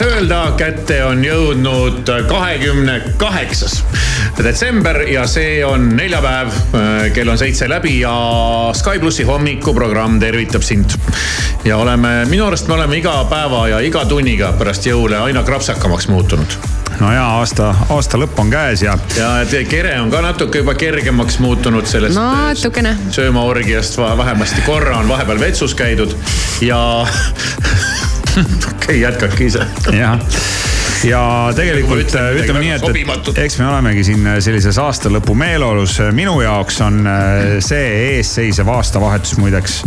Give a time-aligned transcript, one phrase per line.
[0.00, 3.82] öelda, kätte on jõudnud kahekümne kaheksas
[4.42, 6.48] detsember ja see on neljapäev.
[7.14, 8.12] kell on seitse läbi ja
[8.74, 10.90] Sky plussi hommikuprogramm tervitab sind.
[11.64, 16.08] ja oleme, minu arust me oleme iga päeva ja iga tunniga pärast jõule aina krapsakamaks
[16.08, 16.56] muutunud
[17.00, 20.74] no ja aasta, aasta lõpp on käes ja ja et kere on ka natuke juba
[20.74, 22.96] kergemaks muutunud sellest No, natukene.
[23.10, 26.16] söömaorgiast, vähemasti korra on vahepeal vetsus käidud
[26.60, 27.06] ja
[28.72, 29.66] okei, jätkake ise.
[29.92, 30.18] jah,
[31.04, 31.22] ja
[31.56, 35.98] tegelikult ütlen midagi ütleme nii, et, et eks me olemegi siin sellises aastalõpu meeleolus.
[36.14, 39.80] minu jaoks on äh, see eesseisev aastavahetus muideks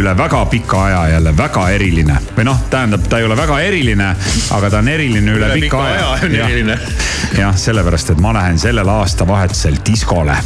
[0.00, 4.14] üle väga pika aja jälle väga eriline või noh, tähendab, ta ei ole väga eriline,
[4.56, 6.50] aga ta on eriline üle, Üle pika, pika aja on Jah.
[6.50, 6.78] eriline.
[7.38, 10.36] jah, sellepärast, et ma lähen sellel aastavahetusel diskole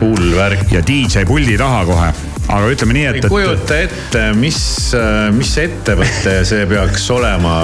[0.00, 0.72] hull värk.
[0.72, 2.12] ja DJ puldi taha kohe,
[2.44, 4.58] aga ütleme nii, et, ei kujuta ette, mis,
[5.34, 7.54] mis ettevõte see peaks olema,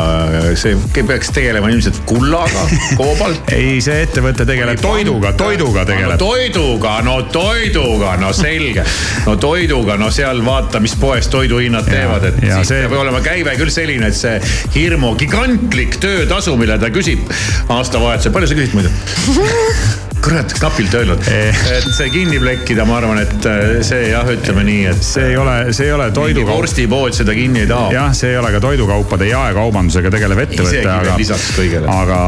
[0.59, 2.65] see peaks tegelema ilmselt kullaga,
[2.99, 3.51] koobalt.
[3.59, 6.17] ei, see ettevõte tegeleb toiduga, toiduga tegeleb.
[6.21, 8.85] toiduga, no toiduga, no selge.
[9.29, 13.23] no toiduga, no seal vaata, mis poes toiduhinnad teevad, et ja siis see- peab olema
[13.25, 14.39] käive küll selline, et see
[14.77, 17.29] hirmu gigantlik töötasu, mille ta küsib
[17.69, 18.95] aastavahetusel, palju sa küsid muidu?
[20.25, 24.83] kurat, napilt öelnud, et see kinni plekkida, ma arvan, et äh, see jah, ütleme nii,
[24.93, 26.61] et see ei ole, see ei ole toidukaup.
[26.61, 27.89] vorstipood seda kinni ei taha.
[27.95, 32.21] jah, see ei ole ka toidukaupade jaekaubandusega tegelev ettevõte, aga lisaks kõigele., aga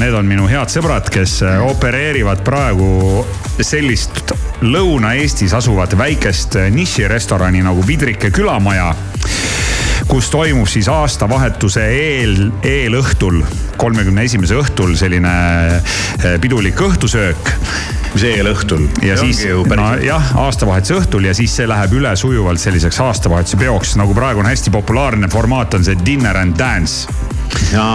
[0.00, 1.40] need on minu head sõbrad, kes
[1.70, 3.24] opereerivad praegu
[3.60, 4.34] sellist
[4.64, 8.92] Lõuna-Eestis asuvat väikest niširestorani nagu Vidrike külamaja
[10.08, 13.40] kus toimub siis aastavahetuse eel, eelõhtul,
[13.80, 15.34] kolmekümne esimese õhtul selline
[15.76, 17.54] eh, pidulik õhtusöök
[18.14, 18.86] mis eelõhtul.
[19.02, 19.42] ja siis,
[19.76, 24.50] nojah, aastavahetuse õhtul ja siis see läheb üle sujuvalt selliseks aastavahetuse peoks, nagu praegu on
[24.50, 27.08] hästi populaarne formaat on see dinner and dance.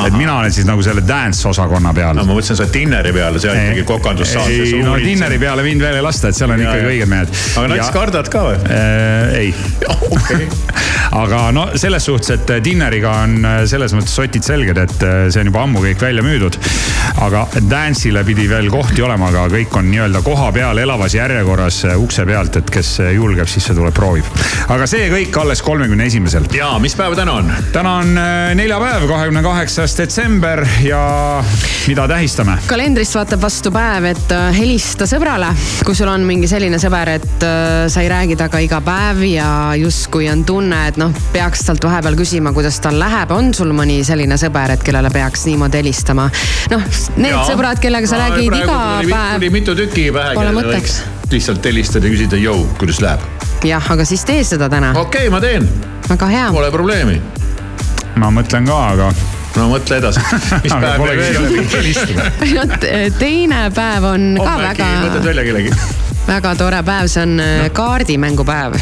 [0.08, 3.14] Et mina olen siis nagu selle dance osakonna peal no ma mõtlesin, sa oled dinneri
[3.16, 4.58] peal, seal ikkagi kokandussaate.
[4.66, 7.34] ei, no dinneri peale mind veel ei lasta, et seal on Ja, ikkagi õiged mehed.
[7.62, 8.58] aga nats kardad ka või?
[8.70, 9.36] äh,?
[9.40, 9.54] ei,
[10.18, 10.48] okei.
[11.20, 15.44] aga no selles suhtes, et dinneriga on äh, selles mõttes sotid selged, et äh, see
[15.44, 16.58] on juba ammu kõik välja müüdud.
[17.26, 21.98] aga dance'ile pidi veel kohti olema, aga kõik on nii-öelda koha peal elavas järjekorras äh,
[22.00, 24.28] ukse pealt, et kes äh, julgeb, siis see tuleb, proovib.
[24.70, 26.48] aga see kõik alles kolmekümne esimesel.
[26.56, 27.52] ja mis päev täna on?
[27.74, 31.44] täna on äh, neljapäev, kahekümne kaheksas detsember ja
[31.88, 32.58] mida tähistame?
[32.70, 35.48] kalendrist vaatab vastu päev, et äh, helista sõbrale,
[35.86, 39.48] kui sul on mingi selline sõber, et äh, sa ei räägi temaga iga päev ja
[39.80, 44.04] justkui on tunne, et noh, peaks talt vahepeal küsima, kuidas tal läheb, on sul mõni
[44.06, 46.28] selline sõber, et kellele peaks niimoodi helistama?
[46.76, 46.86] noh,
[47.18, 47.42] need ja.
[47.50, 51.00] sõbrad, kellega sa räägid iga tuli päev, mitu tükki pähe, Pole kellele mõtteks.
[51.02, 53.26] võiks lihtsalt helistada ja küsida, jõu, kuidas läheb?
[53.66, 55.66] jah, aga siis tee seda täna, okei okay,, ma teen,
[56.06, 56.48] väga hea.
[56.54, 57.20] pole probleemi.
[58.22, 59.12] ma mõtlen ka, aga
[59.60, 60.22] no mõtle edasi,
[60.64, 62.76] mis päev meil veel on
[63.20, 65.74] teine päev on ka homme äkki väga võtad välja kellegi.
[66.30, 67.70] väga tore päev, see on no.
[67.76, 68.78] kaardimängupäev.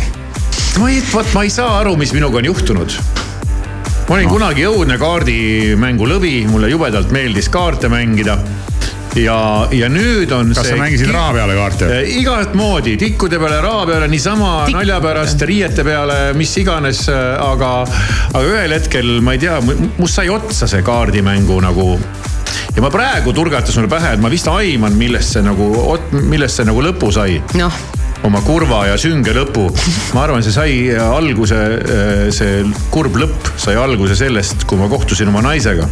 [0.77, 2.97] ma ei, vot ma ei saa aru, mis minuga on juhtunud.
[4.07, 4.35] ma olin no.
[4.35, 8.37] kunagi õudne kaardimängu lõvi, mulle jubedalt meeldis kaarte mängida.
[9.17, 10.75] ja, ja nüüd on kas see.
[10.75, 11.89] sa mängisid raha peale kaarte?
[12.19, 17.73] igat moodi, tikkude peale, raha peale, niisama Tikk- nalja pärast, riiete peale, mis iganes, aga,
[18.31, 19.59] aga ühel hetkel ma ei tea,
[19.97, 21.93] must sai otsa see kaardimängu nagu
[22.77, 25.71] ja ma praegu turgatas mulle pähe, et ma vist aiman, millest see nagu,
[26.17, 27.79] millest see nagu lõpu sai noh,
[28.27, 29.67] oma kurva ja sünge lõpu.
[30.15, 31.57] ma arvan, see sai alguse,
[32.33, 32.61] see
[32.93, 35.87] kurb lõpp sai alguse sellest, kui ma kohtusin oma naisega.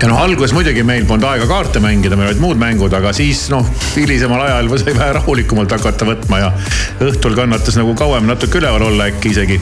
[0.00, 3.46] Ja noh, alguses muidugi meil polnud aega kaarte mängida, meil olid muud mängud, aga siis
[3.52, 3.66] noh,
[3.96, 6.50] hilisemal ajal sai vähe rahulikumalt hakata võtma ja
[7.04, 9.60] õhtul kannatas nagu kauem natuke üleval olla äkki isegi.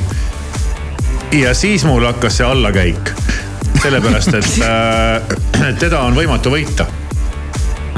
[1.40, 3.12] ja siis mul hakkas see allakäik,
[3.82, 6.86] sellepärast et äh, teda on võimatu võita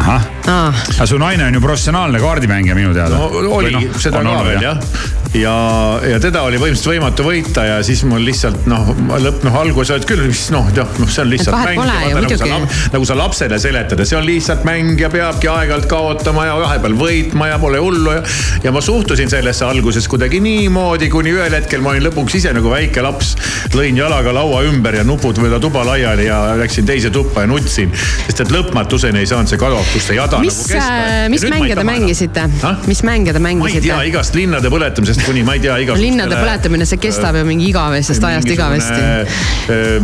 [0.00, 3.20] ahah, aa, aga su naine on ju professionaalne kaardimängija minu teada.
[3.20, 4.80] no oli no, seda ka veel jah.
[4.80, 8.88] ja, ja teda oli võimsalt võimatu võita ja siis mul lihtsalt noh,
[9.22, 11.78] lõpp noh alguses olid küll, mis noh, noh, noh, see on lihtsalt mäng.
[12.16, 12.48] nagu, sa
[12.96, 16.96] nagu sa lapsele seletad, et see on lihtsalt mäng ja peabki aeg-ajalt kaotama ja vahepeal
[16.98, 18.24] võitma ja pole hullu ja.
[18.64, 22.74] ja ma suhtusin sellesse alguses kuidagi niimoodi, kuni ühel hetkel ma olin lõpuks ise nagu
[22.74, 23.36] väike laps.
[23.78, 27.94] lõin jalaga laua ümber ja nupud mööda tuba laiali ja läksin teise tuppa ja nutsin.
[28.26, 31.30] sest et lõpmatuseni ei saanud see kadotuste jada mis nagu, kesta.
[31.36, 32.48] mis mänge te mängisite?
[32.90, 34.02] mis mänge te ma ei tea, mängisite?
[34.10, 36.06] igast linnade põletamisest kuni ma ei tea igasugustele.
[36.06, 39.00] linnade põletamine, see kestab ju mingi igavesest ajast igavesti.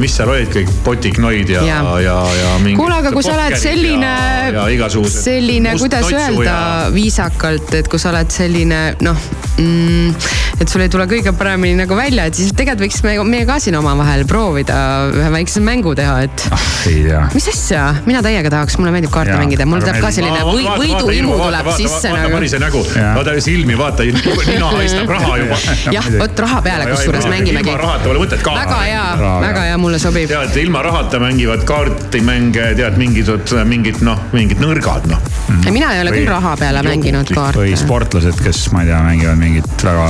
[0.00, 2.78] mis seal olid kõik, potiknoid ja, ja, ja, ja mingi.
[2.80, 4.12] kuule, aga kui sa oled selline
[4.56, 6.62] ja, ja, selline, kuidas öelda ja...
[6.94, 9.28] viisakalt, et kui sa oled selline noh
[9.58, 10.28] mm,,
[10.60, 13.58] et sul ei tule kõige paremini nagu välja, et siis tegelikult võiks me, meie ka
[13.62, 14.78] siin omavahel proovida
[15.12, 17.22] ühe väikse mängu teha, et ah, ei tea.
[17.34, 20.66] mis asja, mina täiega tahaks, mulle meeldib kaarte Jaa, mängida, mul tuleb ka selline või,
[20.82, 22.36] võiduhimu tuleb sisse vaata, nagu.
[22.36, 24.08] Marise nägu, vaata silmi, vaata
[24.50, 25.58] nina haistab raha juba.
[25.94, 27.82] jah, vot raha peale, kusjuures mängimegi ilma.
[27.82, 28.54] rahata pole mõtet ka.
[28.56, 29.04] väga hea
[29.46, 30.28] väga hea, mulle sobib.
[30.30, 33.30] tead, ilma rahata mängivad kaartimänge, tead mingid,
[33.68, 35.22] mingid noh, mingid nõrgad noh.
[35.70, 37.76] mina ei ole küll Või- raha peale jogurtid mänginud või kaarte.
[37.84, 40.06] sportlased, kes ma ei tea, mängivad mingit väga,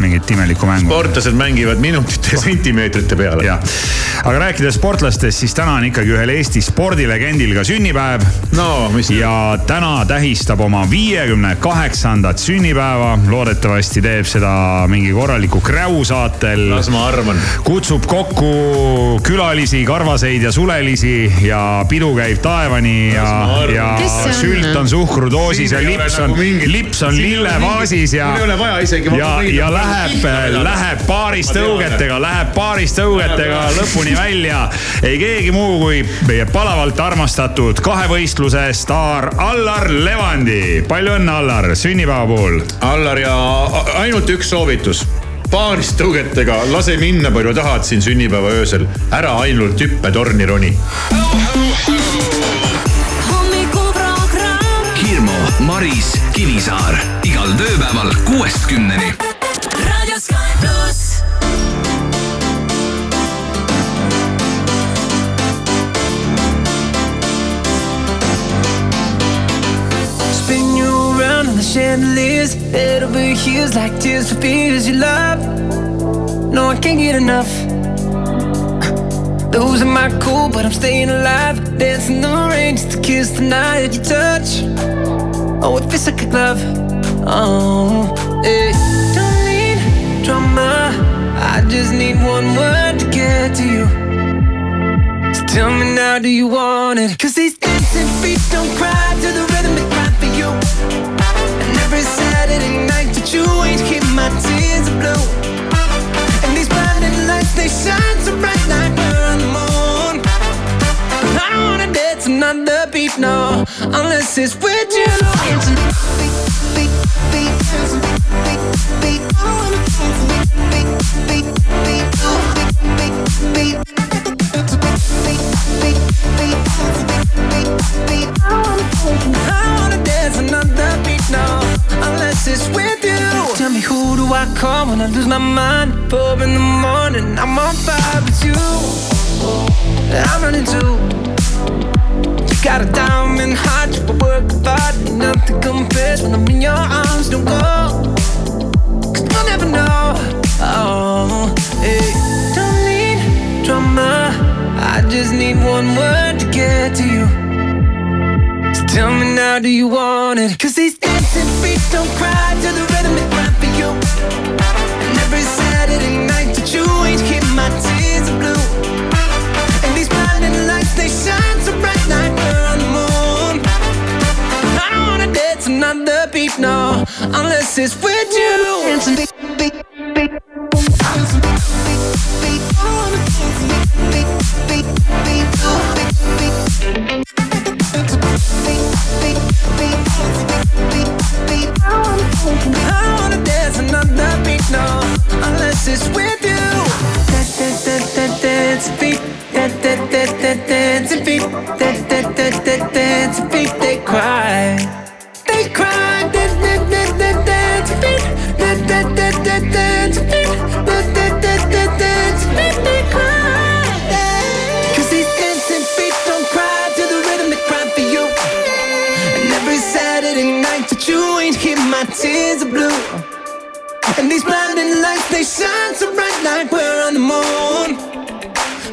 [0.00, 0.90] mingit imelikku mängu.
[0.90, 3.44] sportlased mängivad minutite ja sentimeetrite peale.
[3.44, 3.60] jah,
[4.24, 8.24] aga rääkides sportlastest, siis täna on ikkagi ühel Eesti spordilegendil ka sünnipäev
[8.56, 9.10] no mis.
[9.10, 13.18] ja täna tähistab oma viiekümne kaheksandat sünnipäeva.
[13.28, 16.66] loodetavasti teeb seda mingi korraliku kräu saatel.
[16.70, 17.38] las ma arvan.
[17.64, 23.28] kutsub kokku külalisi, karvaseid ja sulelisi ja pidu käib taevani ja
[23.74, 23.88] ja
[24.32, 28.58] sült on suhkrudoosis ja lips nagu on mingit-, lips on lillevaasis ja mul ei ole
[28.58, 30.26] vaja isegi- ja, ja läheb,
[30.64, 34.68] läheb paaris tõugetega, läheb paaris tõugetega lõpuni välja.
[35.02, 40.82] ei keegi muu kui meie palavalt armastatud kahevõistluse staar Allar Levandi.
[40.88, 42.60] palju õnne, Allar, sünnipäeva puhul.
[42.80, 43.34] Allar ja
[43.64, 43.84] a-
[44.24, 45.00] ainult üks soovitus
[45.52, 50.70] paarist tõugetega lase minna, palju tahad siin sünnipäeva öösel, ära ainult hüppetorni roni.
[55.02, 55.36] Hirmu,
[55.68, 56.96] Maris, Kivisaar
[57.28, 59.12] igal tööpäeval kuuest kümneni.
[59.84, 61.23] Raadio Sky pluss.
[71.18, 75.38] Around on the chandeliers, head over heels like tears for fears you love.
[76.52, 77.50] No, I can't get enough.
[79.54, 81.78] Losing my cool, but I'm staying alive.
[81.78, 84.62] Dancing the rain just to kiss the night you touch.
[85.62, 86.60] Oh, it feels like a glove.
[87.26, 88.72] Oh, hey.
[89.14, 90.90] Don't need drama.
[91.54, 93.86] I just need one word to get to you.
[95.34, 97.18] So tell me now, do you want it?
[97.18, 98.83] Cause these dancing feet don't cry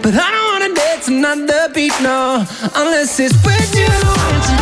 [0.04, 2.44] But I don't wanna dance another beat, no,
[2.76, 3.86] unless it's with you.
[3.86, 4.62] It's with you.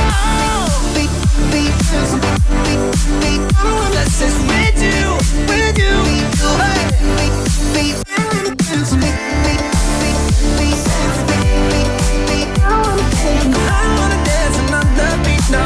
[13.62, 15.64] I don't wanna dance another beat, no,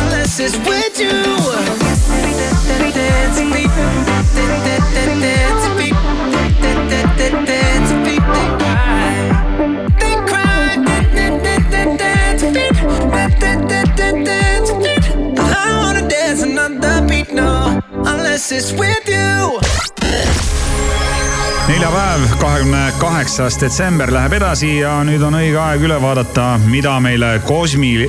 [0.00, 1.22] unless it's with you.
[21.68, 27.34] Neljapäev, kahekümne kaheksas detsember läheb edasi ja nüüd on õige aeg üle vaadata, mida meile
[27.44, 28.08] kosmi-,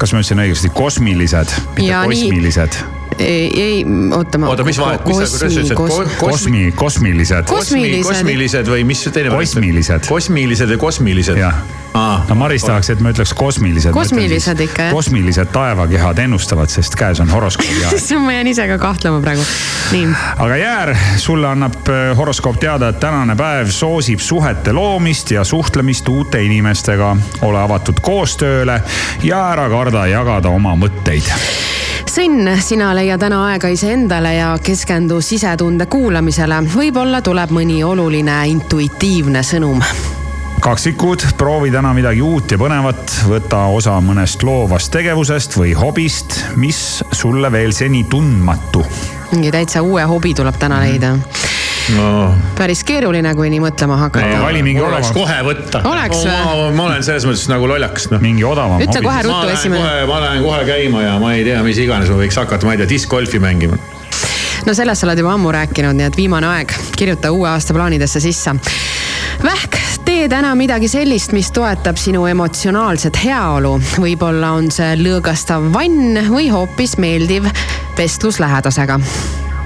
[0.00, 2.78] kas ma ütlesin õigesti, kosmilised, mitte Ja nii- kosmilised,
[3.18, 3.78] ei, ei,
[4.16, 4.52] oota ma.
[4.52, 8.68] oota, mis vahet, mis sa, kuidas sa ütlesid, kosmi, kosmi, kosmilised, Kosmilised.
[8.74, 9.32] või mis see teine?
[9.32, 10.08] Kosmilised.
[10.08, 11.40] kosmilised või kosmilised?
[11.94, 12.28] jah.
[12.28, 13.92] no Maris tahaks, et ma ütleks kosmilised.
[13.92, 14.94] Kosmilised ikka, jah.
[14.94, 18.06] kosmilised taevakehad ennustavad, sest käes on horoskoobi aeg.
[18.24, 19.44] ma jään ise ka kahtlema praegu.
[19.92, 20.08] nii,
[20.38, 26.08] aga Jäär, sulle annab äh, horoskoop teada, et tänane päev soosib suhete loomist ja suhtlemist
[26.08, 27.16] uute inimestega.
[27.42, 28.82] ole avatud koostööle
[29.22, 31.32] ja ära karda jagada oma mõtteid.
[32.12, 36.60] Sõnn, sina leia täna aega iseendale ja keskendu sisetunde kuulamisele.
[36.74, 39.80] võib-olla tuleb mõni oluline intuitiivne sõnum
[40.62, 46.78] kaksikud, proovi täna midagi uut ja põnevat, võta osa mõnest loovast tegevusest või hobist, mis
[47.10, 48.84] sulle veel seni tundmatu.
[49.32, 51.16] mingi täitsa uue hobi tuleb täna leida.
[51.96, 52.12] no
[52.58, 54.38] päris keeruline, kui nii mõtlema hakata.
[54.44, 55.82] vali mingi mul oleks odava, kohe võtta.
[55.90, 56.68] Oleks või?
[56.78, 58.22] ma olen selles mõttes nagu lollakas, noh.
[58.22, 59.82] mingi odavam Ütle kohe ruttu esimene.
[59.82, 62.76] kohe, ma lähen kohe käima ja ma ei tea, mis iganes ma võiks hakata, ma
[62.76, 63.80] ei tea, diskgolfi mängima.
[64.66, 68.22] no sellest sa oled juba ammu rääkinud, nii et viimane aeg kirjuta uue aasta plaanidesse
[68.22, 68.54] sisse.
[69.42, 69.80] Vähk,
[70.22, 73.72] tee täna midagi sellist, mis toetab sinu emotsionaalset heaolu.
[73.98, 77.48] võib-olla on see lõõgastav vann või hoopis meeldiv
[77.98, 79.00] vestlus lähedasega.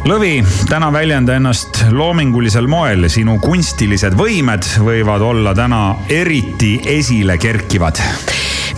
[0.09, 0.39] lõvi,
[0.71, 8.01] täna väljenda ennast loomingulisel moel, sinu kunstilised võimed võivad olla täna eriti esile kerkivad.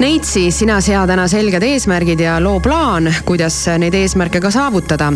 [0.03, 5.13] Neitsi, sina sea täna selged eesmärgid ja loo plaan, kuidas neid eesmärke ka saavutada.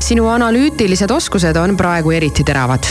[0.00, 2.88] sinu analüütilised oskused on praegu eriti teravad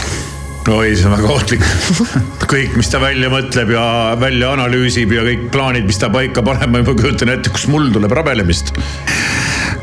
[0.72, 1.66] oi, see on väga ohtlik.
[2.52, 3.86] kõik, mis ta välja mõtleb ja
[4.20, 7.92] välja analüüsib ja kõik plaanid, mis ta paika paneb, ma juba kujutan ette, kus mul
[7.94, 8.74] tuleb rabelemist.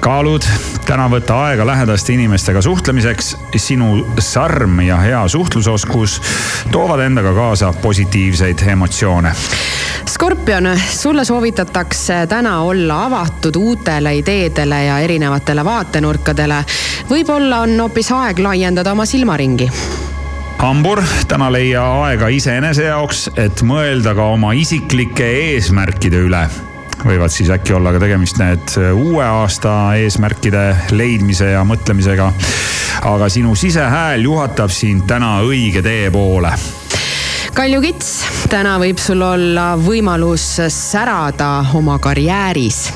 [0.02, 0.46] kaalud,
[0.86, 3.36] täna võta aega lähedaste inimestega suhtlemiseks.
[3.56, 6.20] sinu sarm ja hea suhtlusoskus
[6.72, 9.32] toovad endaga kaasa positiivseid emotsioone.
[10.08, 16.64] Skorpion, sulle soovitatakse täna olla avatud uutele ideedele ja erinevatele vaatenurkadele.
[17.10, 19.70] võib-olla on hoopis aeg laiendada oma silmaringi
[20.62, 26.42] hambur, täna leia aega iseenese jaoks, et mõelda ka oma isiklike eesmärkide üle
[27.02, 30.62] võivad siis äkki olla ka tegemist need uue aasta eesmärkide
[30.95, 32.31] leidmise ja mõtlemisega.
[33.11, 36.52] aga sinu sisehääl juhatab sind täna õige tee poole
[37.52, 38.12] Kaljukits,
[38.49, 42.92] täna võib sul olla võimalus särada oma karjääris.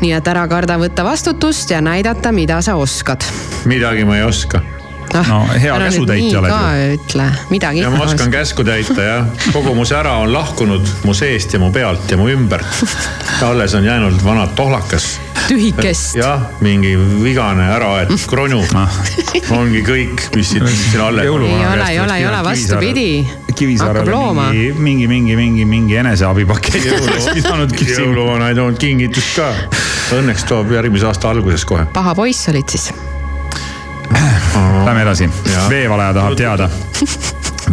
[0.00, 3.24] nii et ära karda võtta vastutust ja näidata, mida sa oskad.
[3.64, 4.77] midagi ma ei oska
[5.14, 6.96] No, hea käsutäitja oled ju.
[6.98, 11.54] ütle, midagi ja ma oskan käsku täita jah, kogu mu sära on lahkunud mu seest
[11.56, 12.64] ja mu pealt ja mu ümber.
[13.42, 15.20] alles on jäänud vana tohlakas.
[15.48, 16.16] tühikest.
[16.18, 18.62] jah, mingi vigane äraaetud kronu.
[19.50, 21.42] ongi kõik, mis siin, siin alles on.
[21.42, 23.10] Ei ole, ei ole, ei ole, vastupidi.
[23.24, 24.50] Hakkab Kivisaarele looma.
[24.52, 28.04] mingi, mingi, mingi, mingi, mingi eneseabipakett oleks pidanud küsima.
[28.04, 29.50] jõuluvana ei toonud kingitust ka.
[30.18, 31.88] õnneks tuleb järgmise aasta alguses kohe.
[31.92, 32.92] paha poiss olid siis.
[34.84, 35.30] Lähme edasi
[35.68, 36.68] veevalaja tahab teada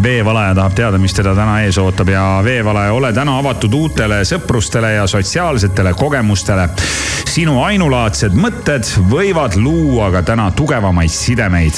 [0.02, 4.92] veevalaja tahab teada, mis teda täna ees ootab ja veevalaja, ole täna avatud uutele sõprustele
[4.96, 6.68] ja sotsiaalsetele kogemustele.
[7.26, 11.74] sinu ainulaadsed mõtted võivad luua ka täna tugevamaid sidemeid.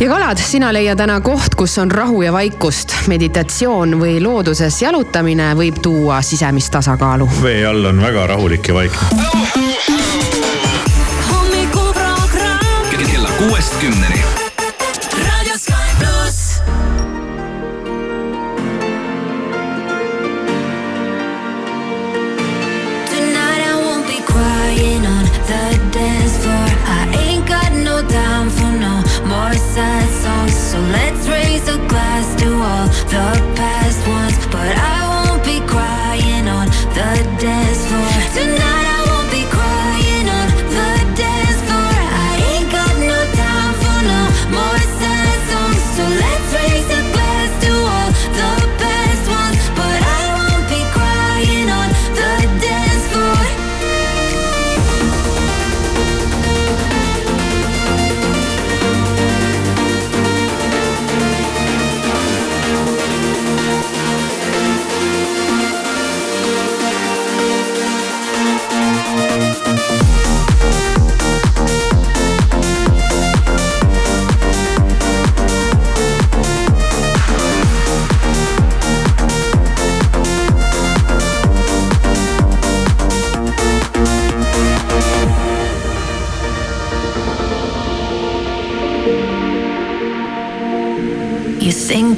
[0.00, 2.94] ja kalad, sina leia täna koht, kus on rahu ja vaikust.
[3.06, 7.28] meditatsioon või looduses jalutamine võib tuua sisemist tasakaalu.
[7.42, 10.09] vee all on väga rahulik ja vaikne.
[13.40, 14.22] Kuuest kümneni.
[23.10, 26.68] Tonight I won't be crying on the dance floor.
[26.86, 30.70] I ain't got no time for no more sad songs.
[30.70, 33.59] So let's raise a glass to all the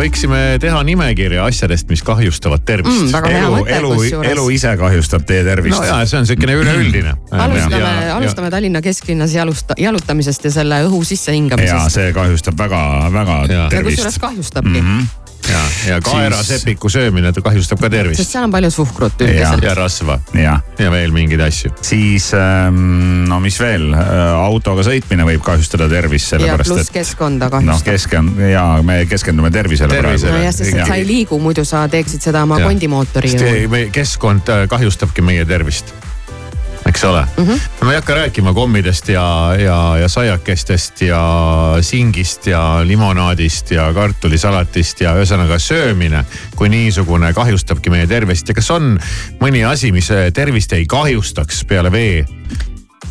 [0.00, 4.30] võiksime teha nimekirja asjadest, mis kahjustavad tervist Mm, väga elu, elu, kusjuures.
[4.32, 7.14] elu ise kahjustab teie tervist no ja see on siukene üleüldine.
[7.30, 11.94] alustame, alustame Tallinna kesklinnas jalusta-, jalutamisest ja selle õhu ja sissehingamisest.
[11.96, 13.54] see kahjustab väga-väga Ja.
[13.54, 14.18] ja kusjuures tervist.
[14.20, 14.86] kahjustabki mm.
[15.00, 15.19] -hmm.
[15.48, 19.26] ja, ja kaerasepiku söömine ta kahjustab ka sest tervist seal on palju suhkrut Ja.
[19.26, 19.64] üldiselt.
[19.64, 21.70] ja rasva jah, ja veel mingeid asju.
[21.82, 27.48] siis ähm, no mis veel, autoga sõitmine võib kahjustada tervist, ja sellepärast pluss et keskkonda
[27.48, 27.86] noh, kahjustab.
[27.92, 30.30] keskend- ja me keskendume tervisele, Tervisele.
[30.30, 30.44] praegu.
[30.44, 33.32] nojah, sest et sa ei liigu, muidu sa teeksid seda oma kondimootori
[33.92, 35.94] keskkond äh, kahjustabki meie tervist.
[36.90, 37.46] Eks ole mm.
[37.46, 37.84] -hmm.
[37.86, 39.26] ma ei hakka rääkima kommidest ja,
[39.58, 41.22] ja, ja saiakestest ja
[41.80, 46.24] singist ja limonaadist ja kartulisalatist ja ühesõnaga söömine
[46.56, 48.98] kui niisugune kahjustabki meie tervist ja kas on
[49.40, 52.26] mõni asi, mis äh, tervist ei kahjustaks peale vee?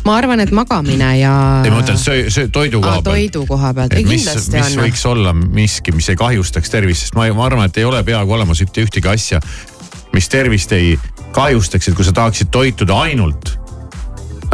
[0.04, 1.34] ma arvan, et magamine ja.
[1.64, 3.16] ei, ma mõtlen söö, söö, toidu koha Aa, peal.
[3.16, 4.84] toidu koha pealt, ei mis, kindlasti mis on.
[4.84, 8.36] võiks olla miski, mis ei kahjustaks tervist, sest ma, ma arvan, et ei ole peaaegu
[8.38, 9.40] olemas ühte, ühtegi asja,
[10.14, 10.94] mis tervist ei
[11.36, 13.59] kahjustaks, et kui sa tahaksid toituda ainult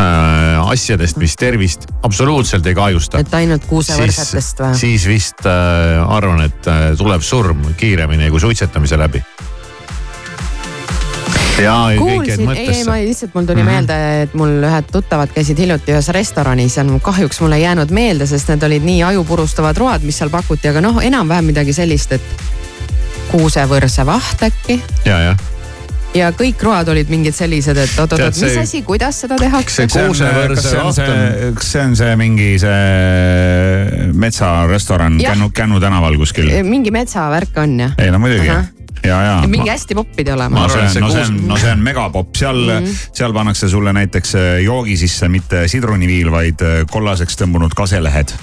[0.01, 3.21] äh, asjadest, mis tervist absoluutselt ei kahjusta.
[3.23, 4.79] et ainult kuusevõrsetest või?
[4.79, 9.23] siis vist äh, arvan, et äh, tuleb surm kiiremini kui suitsetamise läbi.
[11.63, 12.99] ja, ja kõik jäid kuulsin, ei, ei mõttesse ma.
[13.09, 13.69] lihtsalt mul tuli mm.
[13.69, 13.73] -hmm.
[13.73, 18.29] meelde, et mul ühed tuttavad käisid hiljuti ühes restoranis ja kahjuks mulle ei jäänud meelde,
[18.29, 22.47] sest need olid nii ajupurustavad road, mis seal pakuti, aga noh, enam-vähem midagi sellist, et
[23.33, 25.47] kuusevõrse vaht äkki ja, jah,
[26.17, 29.97] ja kõik road olid mingid sellised, et oot-oot, mis see- asi, kuidas seda tehakse kas
[29.97, 30.07] see
[30.81, 35.21] on see, kas see on see mingi see metsarestoran.
[35.23, 36.51] Kännu, Kännu tänaval kuskil?
[36.67, 37.95] mingi metsavärk on jah?
[37.99, 38.51] ei no muidugi
[39.05, 39.35] ja, ja.
[39.47, 40.61] mingi hästi popp pidi olema.
[40.61, 43.09] no see on, no see on, no see on megapopp, seal mm, -hmm.
[43.13, 48.35] seal pannakse sulle näiteks äh, joogi sisse mitte sidruniviil, vaid äh, kollaseks tõmbunud kaselehed.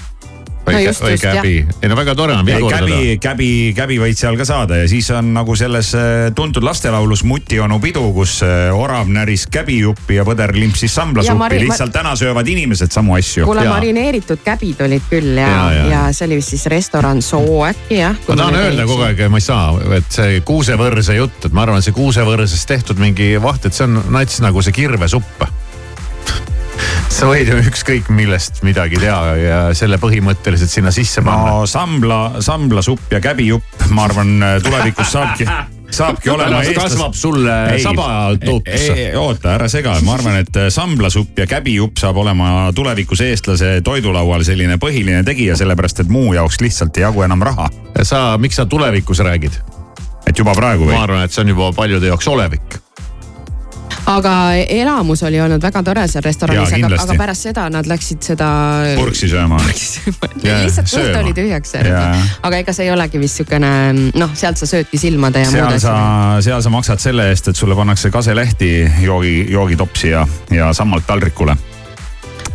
[0.64, 4.36] No või just, või käbi, ei no väga tore on käbi, käbi, käbi võid seal
[4.40, 8.70] ka saada ja siis on nagu selles äh, tuntud lastelaulus Muti onu pidu, kus äh,
[8.72, 13.44] orav näris käbijuppi ja põder limpsis Ja samblasuppi lihtsalt täna söövad inimesed samu asju.
[13.44, 15.90] kuule, marineeritud käbid olid küll ja, ja, jaa.
[15.92, 18.16] ja see oli vist siis restoran Soo äkki jah?
[18.28, 21.84] ma tahan öelda kogu aeg, ma ei saa, et see kuusevõrse jutt, et ma arvan,
[21.84, 25.44] see kuusevõrsest tehtud mingi vaht, et see on nats nagu see kirvesupp.
[27.16, 31.60] sa võid ju ükskõik millest midagi teha ja selle põhimõtteliselt sinna sisse panna.
[31.60, 34.34] no sambla, samblasupp ja käbijupp, ma arvan,
[34.64, 35.48] tulevikus saabki,
[35.94, 38.88] saabki olema Pärast kasvab sulle sabatups.
[39.20, 44.78] oota, ära sega, ma arvan, et samblasupp ja käbijupp saab olema tulevikus eestlase toidulaual selline
[44.82, 47.70] põhiline tegija, sellepärast et muu jaoks lihtsalt ei jagu enam raha.
[48.02, 49.62] sa, miks sa tulevikus räägid?
[50.24, 51.04] et juba praegu või ma?
[51.04, 52.80] arvan, et see on juba paljude jaoks olevik.
[54.06, 54.32] Aga
[54.68, 58.48] elamus oli olnud väga tore seal restoranis aga, aga pärast seda nad läksid seda.
[58.98, 59.60] purksi sööma.
[60.44, 62.28] Lihtsalt kõht oli tühjaks jäänud.
[62.44, 63.72] aga ega see ei olegi vist siukene
[64.12, 65.96] noh, sealt sa söödki silmade ja muud asju.,
[66.48, 68.72] seal sa maksad selle eest, et sulle pannakse kaselehti
[69.04, 71.56] joogi, joogitopsi ja, ja sammalt taldrikule.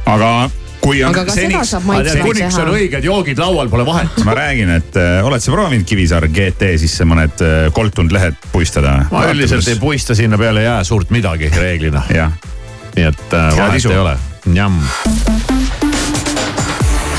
[0.05, 0.33] aga
[0.81, 2.77] kui on aga ka seda seniks, saab maitsvaks kuniks on teha.
[2.77, 4.21] õiged joogid laual, pole vahet.
[4.27, 8.95] ma räägin, et äh, oled sa proovinud Kivisaar GT sisse mõned äh, koltunud lehed puistada?
[9.11, 13.93] ma üldiselt ei puista sinna peale jää suurt midagi reeglina, nii et äh, vahet isu.
[13.93, 14.15] ei ole.
[14.49, 14.79] Njam.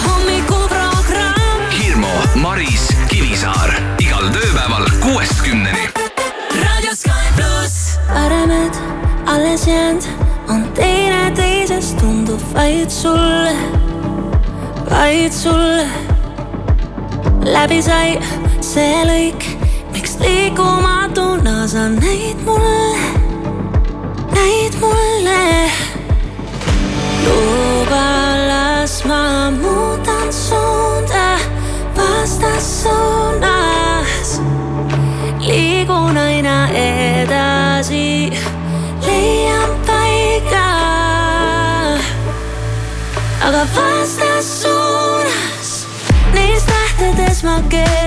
[0.07, 5.89] hommikuprogramm Hirmu, Maris, Kivisaar igal tööpäeval kuuest kümneni.
[8.11, 8.75] Paremed
[9.31, 10.30] alles jäänud
[10.75, 13.55] teineteisest tundub vaid sulle,
[14.91, 15.87] vaid sulle.
[17.45, 18.19] läbi sai
[18.61, 19.47] see lõik,
[19.93, 22.99] miks liikumatuna sa näid mulle,
[24.35, 25.71] näid mulle
[27.25, 28.05] luba,
[28.51, 31.27] las ma muudan suunda
[31.97, 33.60] vastassuunas.
[47.43, 48.00] Tähtedes ma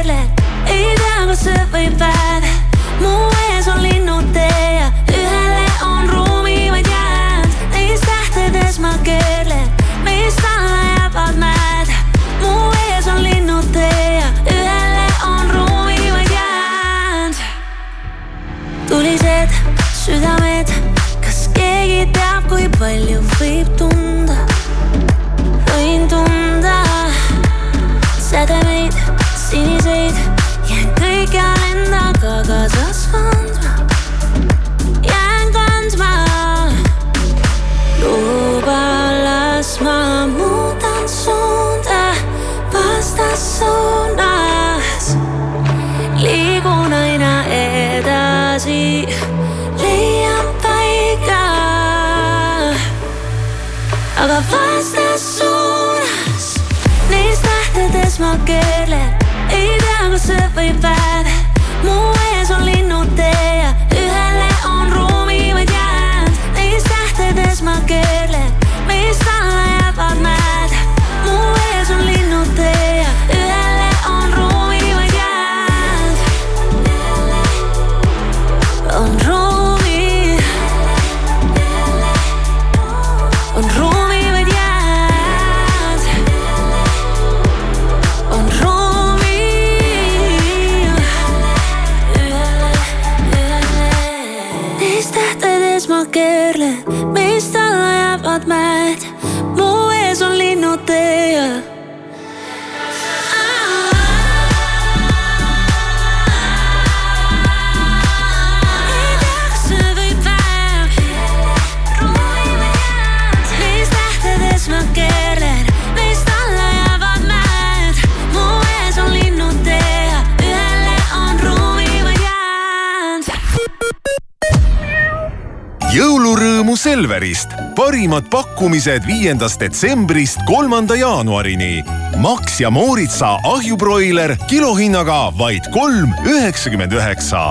[127.04, 131.84] Selverist, parimad pakkumised viiendast detsembrist kolmanda jaanuarini.
[132.24, 137.42] Max ja Mooritsa ahjubroiler kilohinnaga vaid kolm üheksakümmend üheksa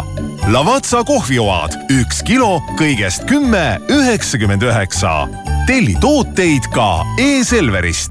[0.48, 5.28] Lavazza kohvioad, üks kilo, kõigest kümme, üheksakümmend üheksa.
[5.66, 8.08] telli tooteid ka e-Selverist.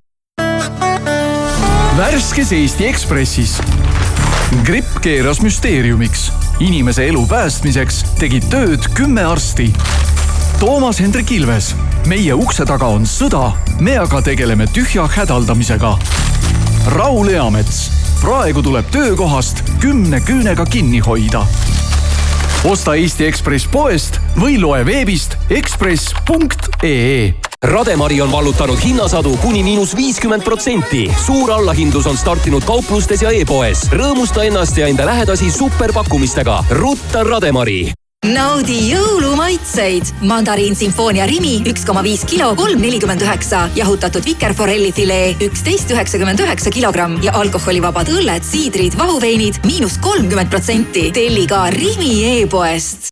[1.98, 3.58] värskes Eesti Ekspressis.
[4.66, 6.32] gripp keeras müsteeriumiks.
[6.60, 9.74] inimese elu päästmiseks tegid tööd kümme arsti.
[10.62, 11.72] Toomas Hendrik Ilves,
[12.06, 13.48] meie ukse taga on sõda,
[13.82, 15.96] me aga tegeleme tühja hädaldamisega.
[16.94, 17.80] Raul Eamets,
[18.22, 21.42] praegu tuleb töökohast kümne küünega kinni hoida.
[22.70, 27.34] osta Eesti Ekspress poest või loe veebist ekspress.ee
[27.66, 31.08] Rademari on vallutanud hinnasadu kuni miinus viiskümmend protsenti.
[31.26, 33.90] suur allahindlus on startinud kauplustes ja e-poes.
[33.90, 36.64] rõõmusta ennast ja enda lähedasi superpakkumistega.
[36.70, 37.94] rutta Rademari
[38.32, 40.12] naudi jõulumaitseid.
[40.30, 43.68] mandariin Sinfoonia Rimi üks koma viis kilo, kolm nelikümmend üheksa.
[43.76, 51.12] jahutatud vikerforelli filee üksteist üheksakümmend üheksa kilogramm ja alkoholivabad õlled, siidrid, vahuveinid miinus kolmkümmend protsenti.
[51.12, 53.11] telli ka Rimi e-poest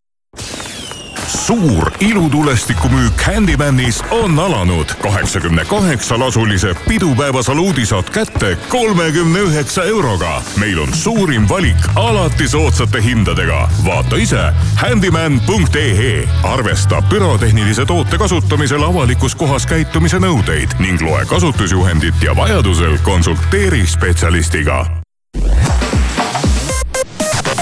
[1.50, 4.88] suur ilutulestikumüük Handymanis on alanud.
[5.02, 10.42] kaheksakümne kaheksa lasulise pidupäeva saluudi saad kätte kolmekümne üheksa euroga.
[10.56, 13.68] meil on suurim valik alati soodsate hindadega.
[13.84, 16.28] vaata ise handyman.ee.
[16.42, 24.99] arvesta pürotehnilise toote kasutamisel avalikus kohas käitumise nõudeid ning loe kasutusjuhendit ja vajadusel konsulteeri spetsialistiga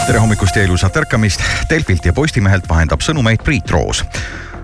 [0.08, 1.42] tere hommikust ja ilusat ärkamist.
[1.68, 4.00] Delfilt ja Postimehelt vahendab sõnumeid Priit Roos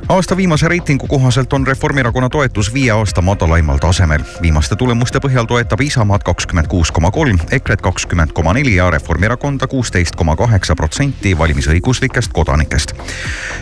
[0.09, 4.21] aasta viimase reitingu kohaselt on Reformierakonna toetus viie aasta madalaimal tasemel.
[4.43, 9.67] viimaste tulemuste põhjal toetab Isamaad kakskümmend kuus koma kolm, EKRE-t kakskümmend koma neli ja Reformierakonda
[9.67, 12.93] kuusteist koma kaheksa protsenti valimisõiguslikest kodanikest.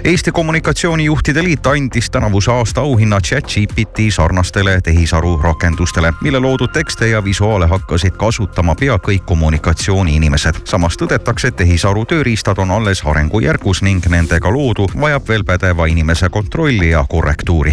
[0.05, 7.24] Eesti Kommunikatsioonijuhtide Liit andis tänavuse aasta auhinna chat-GPT sarnastele tehisaru rakendustele, mille loodud tekste ja
[7.24, 10.55] visuaale hakkasid kasutama pea kõik kommunikatsiooniinimesed.
[10.64, 16.31] samas tõdetakse, et tehisaru tööriistad on alles arengujärgus ning nendega loodu vajab veel pädeva inimese
[16.32, 17.72] kontrolli ja korrektuuri.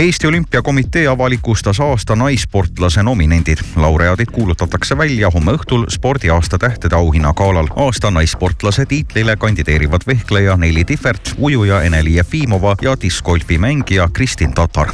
[0.00, 3.58] Eesti Olümpiakomitee avalikustas aasta naissportlase nominendid.
[3.76, 7.66] laureaadid kuulutatakse välja homme õhtul spordiaasta tähtede auhinnagalal.
[7.76, 14.88] aasta naissportlase tiitlile kandideerivad vehkleja Nelli Tihvert, ujuja Ene-Li Jefimova ja discgolfi mängija Kristin Tatar.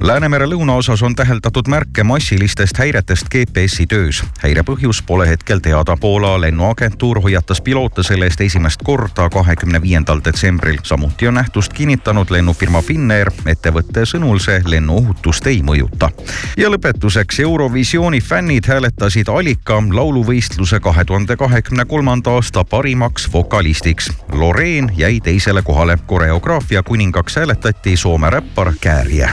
[0.00, 4.24] Läänemere lõunaosas on täheldatud märke massilistest häiretest GPS-i töös.
[4.38, 5.96] häire põhjus pole hetkel teada.
[6.00, 10.78] Poola lennuagentuur hoiatas piloote selle eest esimest korda kahekümne viiendal detsembril.
[10.82, 13.30] samuti on nähtust kinnitanud lennufirma Finnair.
[13.46, 16.10] ettevõtte sõnul see lennuohutust ei mõjuta.
[16.56, 24.12] ja lõpetuseks Eurovisiooni fännid hääletasid Alika lauluvõistluse kahe tuhande kahekümne kolmanda aasta parimaks vokalistiks.
[24.32, 25.98] Loreen jäi teisele kohale.
[26.06, 29.30] koreograafia kuningaks hääletati Soome räppar Kääriä.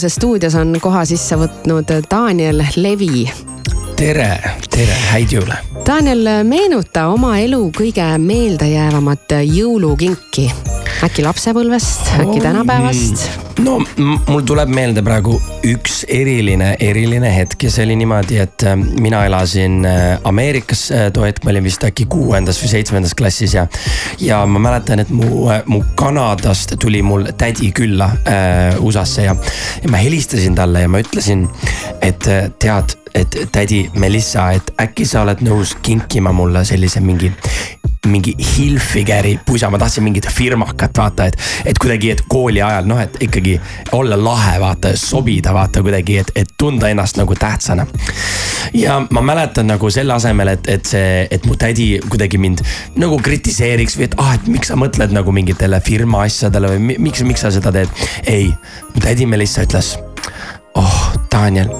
[0.00, 3.26] Jõuluses stuudios on koha sisse võtnud Daniel Levi.
[3.96, 4.30] tere,
[4.72, 5.58] tere, häid jõule.
[5.84, 10.48] Daniel, meenuta oma elu kõige meeldejäävamat jõulukinki.
[11.04, 13.49] äkki lapsepõlvest, äkki tänapäevast?
[13.64, 15.34] No mul tuleb meelde praegu
[15.68, 21.08] üks eriline, eriline hetk ja see oli niimoodi, et äh, mina elasin äh, Ameerikas äh,
[21.14, 23.66] too hetk, ma olin vist äkki kuuendas või seitsmendas klassis ja.
[24.22, 29.36] ja ma mäletan, et mu, mu Kanadast tuli mul tädi külla äh, USA-sse ja,
[29.82, 31.46] ja ma helistasin talle ja ma ütlesin,
[32.04, 32.28] et
[32.62, 37.32] tead, et tädi Melissa, et äkki sa oled nõus kinkima mulle sellise mingi
[38.06, 43.00] mingi Hilfigeri pusa, ma tahtsin mingit firmakat, vaata, et, et kuidagi, et kooli ajal noh,
[43.00, 43.58] et ikkagi
[43.92, 47.86] olla lahe, vaata, sobida, vaata kuidagi, et, et tunda ennast nagu tähtsana.
[48.74, 52.64] ja ma mäletan nagu selle asemel, et, et see, et mu tädi kuidagi mind
[53.00, 56.98] nagu kritiseeriks või et ah, et miks sa mõtled nagu mingitele firma asjadele või mi-
[57.08, 57.92] miks, miks sa seda teed.
[58.26, 58.48] ei,
[58.94, 59.96] mu tädi Melissa ütles,
[60.74, 61.72] oh, Daniel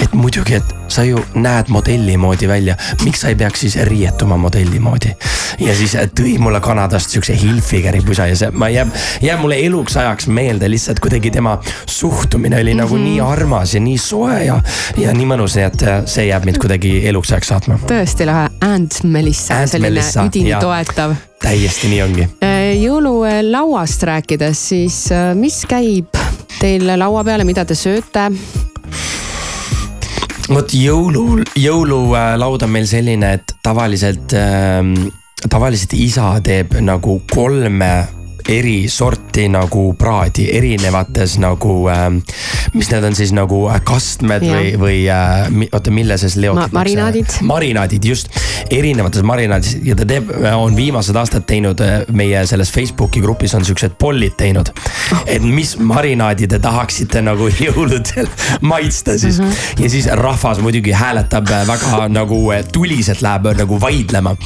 [0.00, 4.36] et muidugi, et sa ju näed modelli moodi välja, miks sa ei peaks siis riietuma
[4.36, 5.12] modelli moodi.
[5.58, 9.96] ja siis tõi mulle Kanadast siukse Hilfigeri pusa ja see, ma jääb, jääb mulle eluks
[9.96, 12.82] ajaks meelde lihtsalt kuidagi tema suhtumine oli mm -hmm.
[12.82, 14.60] nagu nii armas ja nii soe ja,
[14.96, 17.78] ja nii mõnus, nii et äh, see jääb mind kuidagi eluks ajaks saatma.
[17.86, 20.60] tõesti lahe, Ant Melissa, selline Melissa, üdini jaa.
[20.60, 21.14] toetav.
[21.42, 22.28] täiesti nii ongi.
[22.80, 26.16] jõululauast rääkides, siis äh, mis käib
[26.60, 28.30] teil laua peale, mida te sööte?
[30.50, 34.94] Vot jõulul, jõululaud on meil selline, et tavaliselt ähm,,
[35.48, 37.92] tavaliselt isa teeb nagu kolme
[38.48, 42.20] eri sorti nagu praadi erinevates nagu ähm,,
[42.74, 44.56] mis need on siis nagu äh, kastmed Jah.
[44.56, 46.78] või, või äh, oota, mille sees Ma- leotatakse?
[46.78, 47.38] marinaadid.
[47.46, 48.30] marinaadid just,
[48.70, 53.64] erinevates marinaadis ja ta teeb, on viimased aastad teinud äh, meie selles Facebooki grupis on
[53.66, 54.72] siuksed pollid teinud.
[55.26, 58.28] et mis marinaadi te tahaksite nagu jõuludel
[58.60, 59.50] maitsta siis mm.
[59.50, 59.84] -hmm.
[59.84, 64.36] ja siis rahvas muidugi hääletab äh, väga nagu äh, tuliselt läheb äh, nagu vaidlema.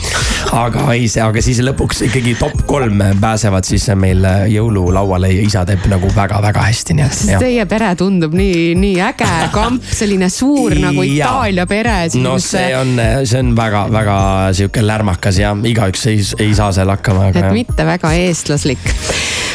[0.53, 5.65] aga ei, aga siis lõpuks ikkagi top kolm äh, pääsevad siis meil äh, jõululauale isa
[5.69, 10.75] teeb nagu väga-väga hästi, nii et Teie pere tundub nii, nii äge kamp, selline suur
[10.81, 11.03] nagu.
[11.05, 11.97] Itaalia pere.
[12.23, 14.17] no see on, see on väga-väga
[14.57, 17.53] sihuke lärmakas ja igaüks ei, ei saa seal hakkama, et jah.
[17.53, 18.81] mitte väga eestlaslik.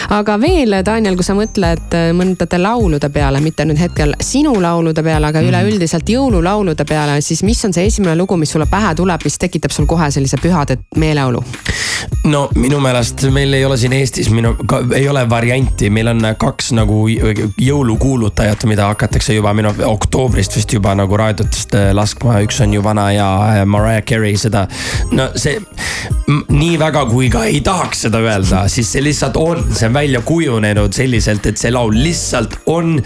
[0.10, 5.04] aga veel, Daniel, kui sa mõtled äh, mõndade laulude peale, mitte nüüd hetkel sinu laulude
[5.06, 5.50] peale, aga Mhm.
[5.50, 9.72] üleüldiselt jõululaulude peale, siis mis on see esimene lugu, mis sulle pähe tuleb, mis tekitab
[9.72, 11.44] sul kohe sellise pühade meeleolu?
[12.28, 14.52] No minu meelest meil ei ole siin Eestis minu,
[14.96, 20.92] ei ole varianti, meil on kaks nagu jõulukuulutajat, mida hakatakse juba minu oktoobrist vist juba
[21.00, 24.66] nagu raadiotest äh, laskma, üks on ju vana ja äh, Mariah Carey seda.
[25.16, 25.60] no see
[26.50, 30.22] nii väga, kui ka ei tahaks seda öelda, siis see lihtsalt on, see on välja
[30.26, 32.98] kujunenud selliselt, et see laul lihtsalt on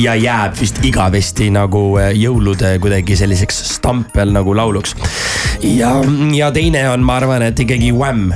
[0.00, 4.96] ja jääb vist igavesti nagu äh, jõulude kuidagi selliseks stampel nagu lauluks.
[5.60, 5.92] ja,
[6.32, 8.30] ja teine on, ma arvan, et ikkagi Wham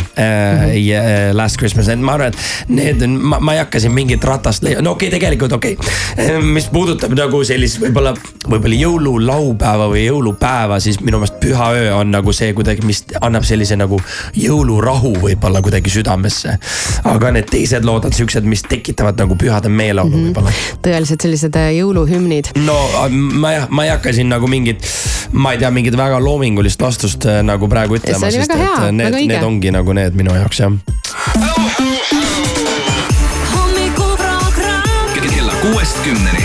[0.75, 4.25] ja, äh, Last Christmas, et ma arvan, et need on, ma, ei hakka siin mingit
[4.27, 6.41] ratast leia-, no okei okay,, tegelikult okei okay.
[6.57, 8.15] mis puudutab nagu sellist võib-olla,
[8.47, 13.79] võib-olla jõululaupäeva või jõulupäeva, siis minu meelest pühaöö on nagu see kuidagi, mis annab sellise
[13.79, 14.01] nagu
[14.37, 16.57] jõulurahu võib-olla kuidagi südamesse.
[17.07, 20.27] aga need teised lood on siuksed, mis tekitavad nagu pühade meeleolu mm -hmm.
[20.31, 20.55] võib-olla
[20.87, 22.53] tõeliselt sellised äh, jõuluhümnid.
[22.67, 22.79] no
[23.11, 24.85] ma jah, ma ei hakka siin nagu mingit,
[25.33, 29.47] ma ei tea, mingit väga loomingulist vastust nagu praegu ütlema, sest et hea, need need
[29.47, 30.73] ongi nagu need minu jaoks jah.
[35.37, 36.36] kella kuuest kümneni.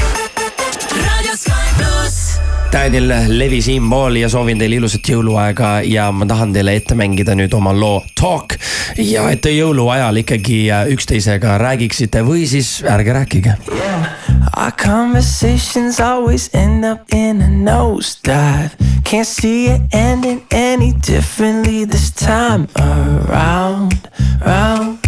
[2.72, 7.54] Daniel Levi siinpool ja soovin teile ilusat jõuluaega ja ma tahan teile ette mängida nüüd
[7.54, 8.56] oma loo Talk.
[8.98, 14.08] ja et te jõuluajal ikkagi äh, üksteisega räägiksite või siis ärge rääkige yeah..
[14.58, 18.72] Our conversations always end up in a nosedive.
[19.04, 24.10] Can't see it ending any differently this time around,
[24.46, 25.00] round,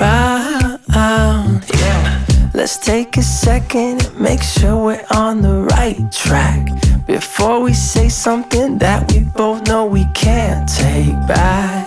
[0.00, 2.23] round, yeah.
[2.54, 6.68] Let's take a second and make sure we're on the right track
[7.04, 11.83] before we say something that we both know we can't take back.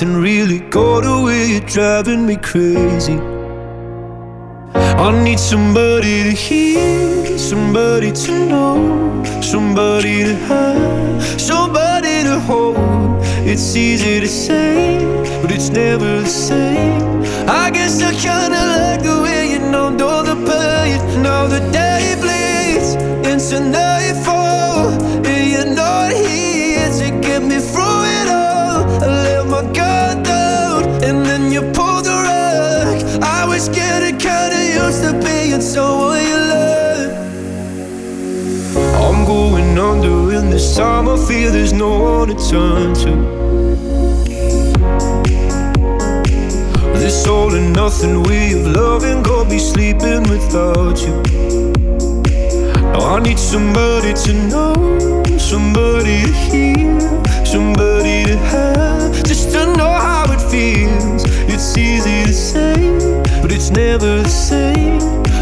[0.00, 3.18] nothing really got away, you're driving me crazy.
[4.74, 12.76] I need somebody to hear, somebody to know, somebody to have, somebody to hold.
[13.44, 15.00] It's easy to say,
[15.42, 17.02] but it's never the same.
[17.48, 21.87] I guess I kinda like the way you know, know the pain, know the day.
[35.78, 37.10] tell what you love.
[39.04, 43.12] I'm going under, and this time I fear there's no one to turn to.
[47.02, 51.14] This all and nothing we have loving, gonna be sleeping without you.
[52.92, 54.74] Now I need somebody to know,
[55.50, 56.98] somebody to hear,
[57.54, 61.22] somebody to have, just to know how it feels.
[61.52, 62.74] It's easy to say,
[63.42, 65.18] but it's never the same.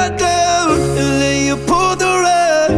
[0.00, 2.70] shut down and then you pulled the rug.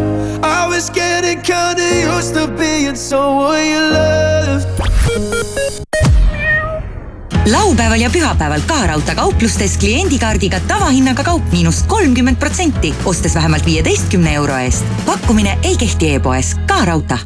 [0.44, 4.68] I was getting kinda used to being someone you loved.
[7.50, 14.56] laupäeval ja pühapäeval ka raudteekauplustes kliendikaardiga tavahinnaga kaup miinus kolmkümmend protsenti, ostes vähemalt viieteistkümne euro
[14.56, 14.84] eest.
[15.06, 17.18] pakkumine ei kehti e-poes, ka raudtee.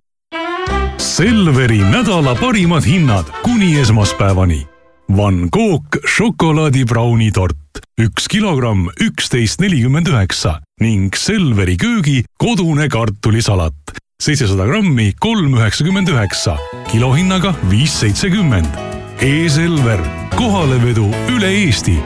[0.99, 4.76] Selveri nädala parimad hinnad kuni esmaspäevani.
[5.09, 14.67] Van Gogh šokolaadibrauni tort, üks kilogramm, üksteist nelikümmend üheksa ning Selveri köögi kodune kartulisalat, seitsesada
[14.67, 16.57] grammi, kolm üheksakümmend üheksa,
[16.91, 18.83] kilohinnaga viis seitsekümmend.
[19.23, 20.03] E-Selver,
[20.37, 21.97] kohalevedu üle Eesti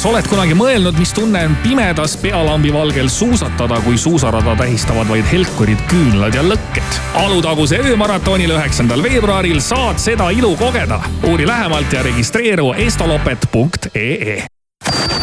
[0.00, 5.26] kas oled kunagi mõelnud, mis tunne on pimedas pealambi valgel suusatada, kui suusarada tähistavad vaid
[5.32, 7.00] helkurid, küünlad ja lõkked?
[7.20, 11.02] Alutaguse öömaratonil üheksandal veebruaril saad seda ilu kogeda.
[11.28, 14.40] uuri lähemalt ja registreeru estolopet.ee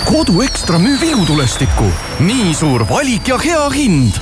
[0.07, 1.85] kodu Ekstra müüb ilutulestikku.
[2.19, 4.13] nii suur valik ja hea hind.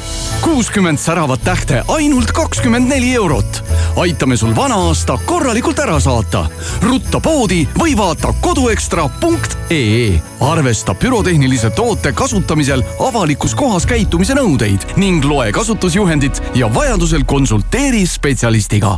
[0.42, 3.64] kuuskümmend säravat tähte ainult kakskümmend neli eurot.
[3.96, 6.46] aitame sul vana aasta korralikult ära saata.
[6.82, 10.22] rutta poodi või vaata koduekstra.ee.
[10.42, 18.98] arvesta pürotehnilise toote kasutamisel avalikus kohas käitumise nõudeid ning loe kasutusjuhendit ja vajadusel konsulteeri spetsialistiga.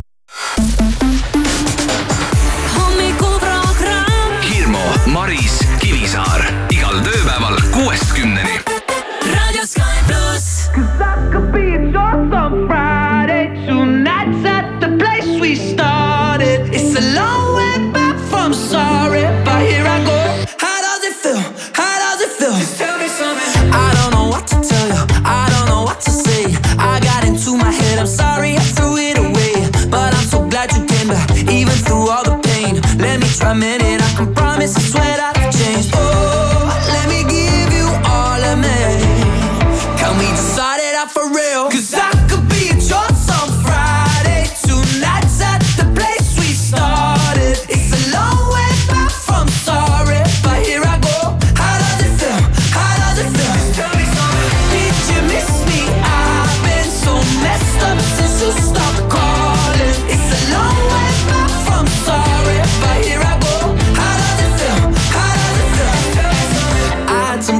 [12.65, 12.96] Bye.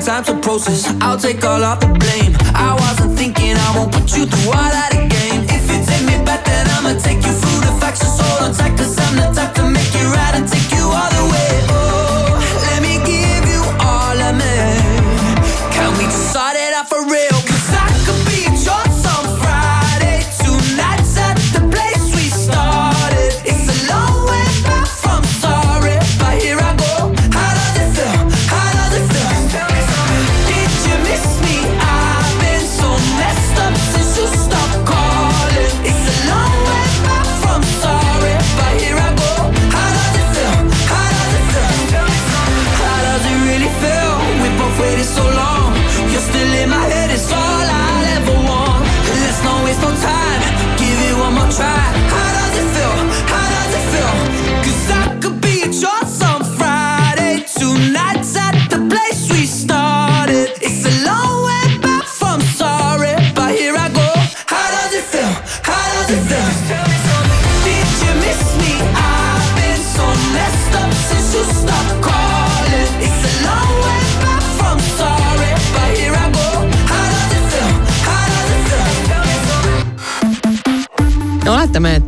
[0.08, 0.86] Time to process.
[1.02, 2.34] I'll take all of the blame.
[2.56, 4.97] I wasn't thinking I won't put you through all that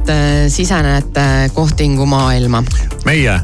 [0.10, 2.64] et äh, sisenete kohtingu maailma.
[3.06, 3.40] meie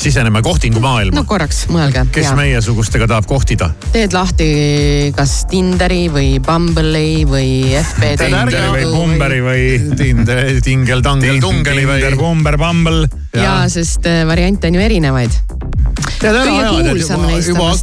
[0.00, 1.24] siseneme kohtingu maailma no.
[1.28, 2.06] korraks mõelge.
[2.14, 3.70] kes meiesugustega tahab kohtida?
[3.92, 4.48] teed lahti
[5.16, 7.50] kas Tinderi või Bumble'i või
[7.82, 9.64] FB Tinderi või Pumberi või
[10.00, 12.00] Tinder, Tingel, Tangel, Tungeli või.
[12.00, 13.08] Tinder, Pumber, Bumble.
[13.36, 15.49] ja sest äh, variante on ju erinevaid.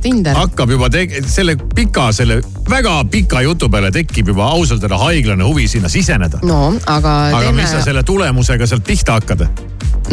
[0.01, 0.35] Tinder.
[0.37, 5.47] hakkab juba teg-, selle pika, selle väga pika jutu peale tekib juba ausalt öelda haiglane
[5.47, 6.41] huvi sinna siseneda.
[6.43, 9.47] no aga, aga teeme mis sa selle tulemusega sealt pihta hakkad?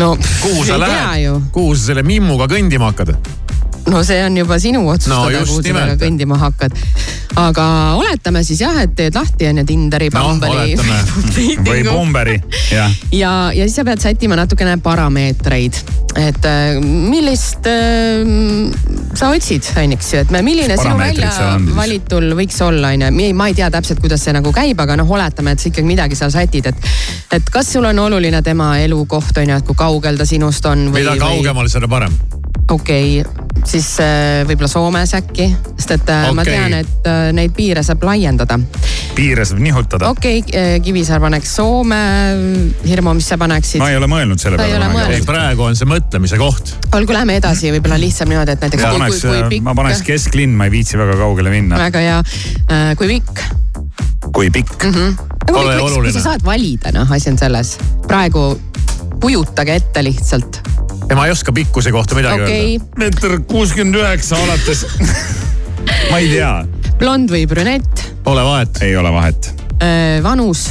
[0.01, 3.14] no kuhu sa lähed kuhu sa selle mimmuga kõndima hakkad?
[3.91, 6.76] No see on juba sinu otsustada No no,, kuhu sa temaga kõndima hakkad.
[7.37, 7.64] aga
[7.99, 10.76] oletame siis jah, et teed lahti on ju Tinderi, Bumble'i
[11.66, 12.37] või Pumberi,
[12.72, 12.93] jah.
[13.12, 15.80] ja, ja siis sa pead sättima natukene parameetreid,
[16.20, 18.22] et äh, millist äh,
[19.18, 21.32] sa otsid, on eks ju, et me- milline sinu välja
[21.74, 23.32] valitul võiks olla, on ju.
[23.35, 26.18] ma ei tea täpselt, kuidas see nagu käib, aga noh, oletame, et sa ikkagi midagi
[26.18, 26.89] seal sätid, et,
[27.35, 30.89] et kas sul on oluline tema elukoht on ju, et kui kaugel ta sinust on.
[30.95, 32.14] mida kaugemal, seda parem.
[32.71, 35.47] Okei okay., siis äh, võib-olla Soomes äkki,
[35.79, 36.33] sest et okay.
[36.37, 36.53] ma Okei.
[36.53, 38.59] tean, et äh, neid piire saab laiendada.
[39.15, 40.11] piire saab nihutada.
[40.12, 42.01] okei okay,, Kivisaar paneks Soome,
[42.85, 43.83] Hirmu, mis sa paneksid?
[43.83, 46.75] ma ei ole mõelnud selle ei, praegu on see mõtlemise koht.
[46.93, 49.67] olgu, lähme edasi, võib-olla lihtsam niimoodi, et näiteks ma kui, paneks pikk.
[49.69, 51.81] ma paneks kesklinn, ma ei viitsi väga kaugele minna.
[51.87, 52.23] väga hea,
[53.01, 53.45] kui pikk
[54.35, 54.91] kui pikk mm.
[54.91, 55.17] -hmm.
[55.45, 56.12] Kui, kui oluline.
[56.12, 57.79] sa saad valida, noh, asi on selles.
[58.09, 58.61] praegu
[59.21, 60.61] kujutage ette lihtsalt.
[61.09, 64.86] Ja ma ei oska pikkuse kohta midagi okei öelda., meeter kuuskümmend üheksa alates.
[66.11, 66.64] ma ei tea.
[66.98, 68.82] blond või brünett, Pole vahet.
[68.82, 69.50] ei ole vahet.
[70.22, 70.70] vanus.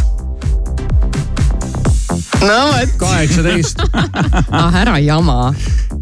[2.42, 2.98] no vot.
[2.98, 3.86] kaheksateist.
[4.52, 5.54] ah, ära jama.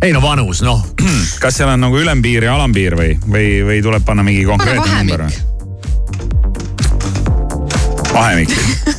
[0.01, 0.85] ei no vanus, noh.
[1.43, 5.27] kas seal on nagu ülempiir ja alampiir või, või, või tuleb panna mingi konkreetne number?
[8.13, 8.51] vahemik,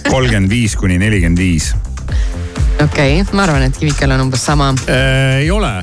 [0.08, 1.72] kolmkümmend viis kuni nelikümmend viis.
[2.80, 4.72] Okei okay,, ma arvan, et Kivikel on umbes sama,
[5.38, 5.74] ei ole.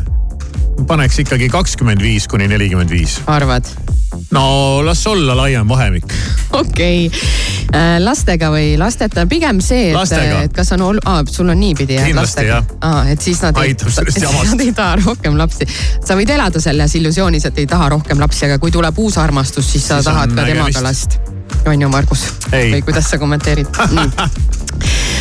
[0.87, 3.19] paneks ikkagi kakskümmend viis kuni nelikümmend viis.
[3.27, 3.67] arvad?
[4.31, 6.13] no las olla laiem vahemik.
[6.51, 10.13] okei okay., lastega või lasteta, pigem see, et
[10.43, 12.07] et kas on ol-, aa, sul on niipidi jah?
[12.09, 12.65] Kindlasti, jah.
[12.81, 13.75] aa, et siis nad ei.
[14.49, 15.67] Nad ei taha rohkem lapsi.
[16.05, 19.71] sa võid elada selles illusioonis, et ei taha rohkem lapsi, aga kui tuleb uus armastus,
[19.71, 20.83] siis sa Siis tahad ka temaga nägemist.
[20.83, 21.19] last.
[21.65, 22.25] on ju, Margus?
[22.51, 22.71] Ei.
[22.73, 23.67] või kuidas sa kommenteerid?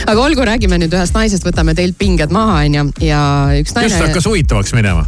[0.08, 3.22] aga olgu, räägime nüüd ühest naisest, võtame teilt pinged maha, onju, ja
[3.58, 5.04] üks just naine, hakkas huvitavaks minema.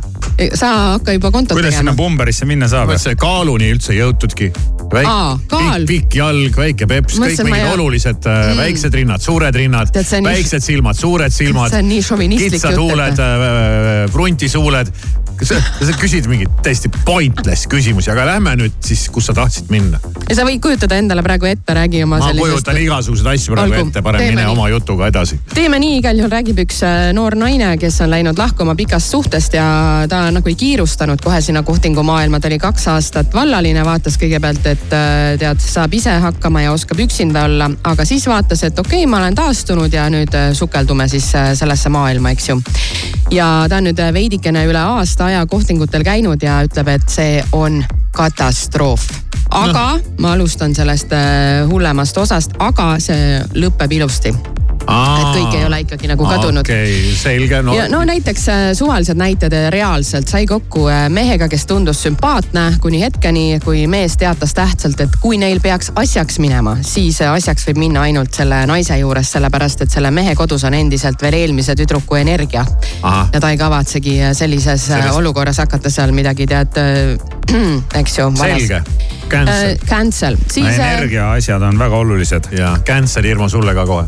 [0.56, 1.96] Sa hakka juba kontot kuidas sinna tegema.
[2.00, 2.88] Pumberisse minna saab?
[2.90, 4.50] mõtlesin, et kaaluni üldse ei jõutudki.
[4.90, 8.50] Pikk, pikk jalg, väike peps, kõik ma mingid ei- olulised mm.
[8.50, 8.62] Mm.
[8.64, 11.70] väiksed rinnad, suured rinnad, on nii- väiksed silmad, suured silmad.
[11.74, 14.92] See on nii šovinistlik kitsad jutt, et- huuled, pruntisuuled.
[15.40, 19.96] sa sa küsid mingeid täiesti pointless küsimusi, aga lähme nüüd siis, kus sa tahtsid minna.
[20.28, 23.72] ja sa võid kujutada endale praegu ette, räägi oma ma sellisest kujutan igasuguseid asju praegu
[23.72, 24.50] Olgu, ette, parem mine nii.
[24.52, 25.38] oma jutuga edasi.
[25.54, 29.56] teeme nii, igal juhul räägib üks äh, noor naine, kes on läinud lahkuma pikast suhtest
[29.56, 29.64] ja
[30.12, 34.94] ta nagu ei kiirustanud kohe sinna kohtingumaailma, ta oli kaks aastat vallaline, vaatas kõigepealt, et
[34.96, 39.10] äh, tead, saab ise hakkama ja oskab üksinda olla, aga siis vaatas, et okei okay,,
[39.10, 42.60] ma olen taastunud ja nüüd äh, sukeldume siis äh, sellesse maailma, eks ju.
[43.30, 47.82] ja ta on nüüd veidikene üle aasta aja kohtingutel käinud ja ütleb, et see on
[48.16, 49.06] katastroof
[49.50, 50.14] aga no.
[50.22, 51.12] ma alustan sellest
[51.70, 54.34] hullemast osast, aga see lõpeb ilusti.
[54.80, 59.18] Et kõik ei ole ikkagi nagu kadunud okei okay,, selge, no no näiteks äh, suvalised
[59.20, 64.54] näited äh, reaalselt sai kokku äh, mehega, kes tundus sümpaatne kuni hetkeni, kui mees teatas
[64.56, 68.96] tähtsalt, et kui neil peaks asjaks minema, siis äh, asjaks võib minna ainult selle naise
[69.00, 72.64] juures, sellepärast et selle mehe kodus on endiselt veel eelmise tüdruku energia.
[73.02, 74.88] Ja ta ei kavatsegi äh, sellises.
[74.90, 76.78] Sellest- olukorras hakata seal midagi tead,
[78.00, 78.30] eks ju.
[78.36, 78.82] selge,
[79.28, 79.76] cancel.
[79.88, 82.52] Cancel, siis äh, energia asjad on väga olulised.
[82.58, 84.04] ja cancel Irmo sulle ka kohe.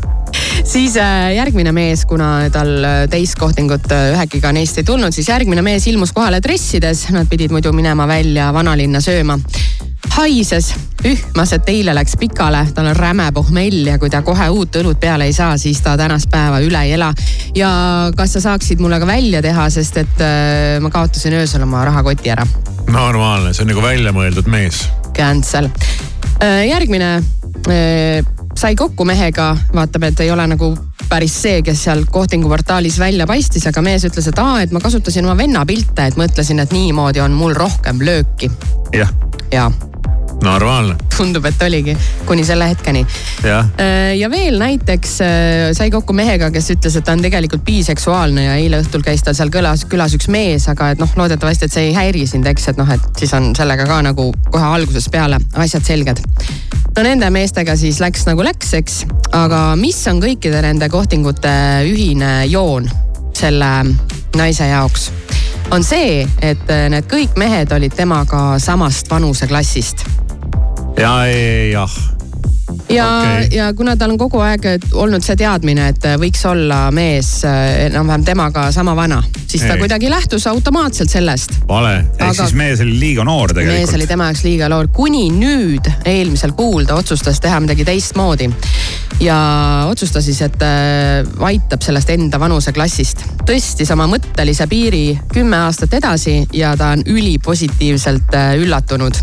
[0.63, 5.29] Siis äh, järgmine mees, kuna tal äh, teist kohtingut äh, ühekiga neist ei tulnud, siis
[5.29, 9.39] järgmine mees ilmus kohale dressides, nad pidid muidu minema välja vanalinna sööma.
[10.13, 10.73] haises,
[11.09, 14.99] ühmas, et eile läks pikale, tal on räme pohmell ja kui ta kohe uut õlut
[14.99, 17.13] peale ei saa, siis ta tänast päeva üle ei ela.
[17.55, 17.71] ja
[18.17, 22.29] kas sa saaksid mulle ka välja teha, sest et äh, ma kaotasin öösel oma rahakoti
[22.29, 22.47] ära.
[22.87, 24.87] normaalne, see on nagu väljamõeldud mees.
[25.17, 25.69] Cancel.
[26.41, 27.15] järgmine
[27.69, 30.73] äh, sai kokku mehega, vaatab, et ei ole nagu
[31.09, 34.81] päris see, kes seal kohtingu portaalis välja paistis, aga mees ütles, et aa, et ma
[34.83, 38.51] kasutasin oma venna pilte, et mõtlesin, et niimoodi on mul rohkem lööki.
[38.93, 39.11] jah,
[39.51, 39.71] ja
[40.43, 41.95] normaalne, tundub, et oligi
[42.27, 43.05] kuni selle hetkeni.
[43.43, 43.69] jah.
[44.17, 48.57] ja veel näiteks äh, sai kokku mehega, kes ütles, et ta on tegelikult biseksuaalne ja
[48.59, 51.87] eile õhtul käis tal seal külas, külas üks mees, aga et noh, loodetavasti, et see
[51.89, 55.39] ei häiri sind, eks, et noh, et siis on sellega ka nagu kohe algusest peale
[55.65, 56.23] asjad selged.
[56.95, 61.53] no nende meestega siis läks nagu läks, eks, aga mis on kõikide nende kohtingute
[61.89, 62.89] ühine joon
[63.33, 63.71] selle
[64.37, 65.11] naise jaoks?
[65.71, 70.05] on see, et äh, need kõik mehed olid temaga samast vanuseklassist
[70.97, 71.25] ja,
[71.71, 71.91] jah.
[72.89, 77.39] ja okay., ja kuna tal on kogu aeg olnud see teadmine, et võiks olla mees
[77.47, 79.81] äh, enam-vähem temaga sama vana, siis ta Ei.
[79.81, 81.57] kuidagi lähtus automaatselt sellest.
[81.67, 81.95] vale.
[82.19, 84.07] ehk siis mees oli liiga noor mees oli tegelikult.
[84.13, 88.49] tema jaoks liiga noor, kuni nüüd eelmisel kuul ta otsustas teha midagi teistmoodi.
[89.19, 89.37] Ja
[89.89, 93.25] otsustas siis, et äh, aitab sellest enda vanuseklassist.
[93.47, 99.19] tõstis oma mõttelise piiri kümme aastat edasi ja ta on ülipositiivselt äh, üllatunud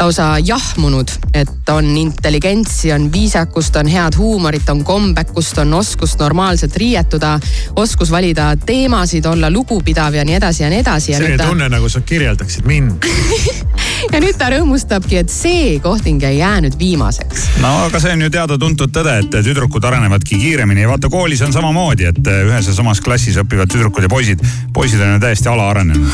[0.00, 6.76] lausa jahmunud, et on intelligentsi, on viisakust, on head huumorit, on kombekust, on oskust normaalselt
[6.76, 7.38] riietuda,
[7.76, 11.12] oskus valida teemasid, olla lugupidav ja nii edasi ja nii edasi.
[11.12, 13.08] ja selline nüüd ta tunne, nagu sa kirjeldaksid mind.
[14.12, 17.48] ja nüüd ta rõõmustabki, et see kohting ei jäänud viimaseks.
[17.62, 21.52] no aga see on ju teada-tuntud tõde, et tüdrukud arenevadki kiiremini ja vaata koolis on
[21.52, 24.40] samamoodi, et ühes ja samas klassis õpivad tüdrukud ja poisid.
[24.72, 26.10] poisid on ju täiesti alaarenenud.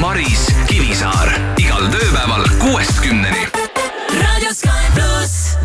[0.00, 1.28] Maris Kivisaar
[1.60, 3.48] igal tööpäeval kuuest kümneni.
[4.16, 5.56] raadio Sky pluss.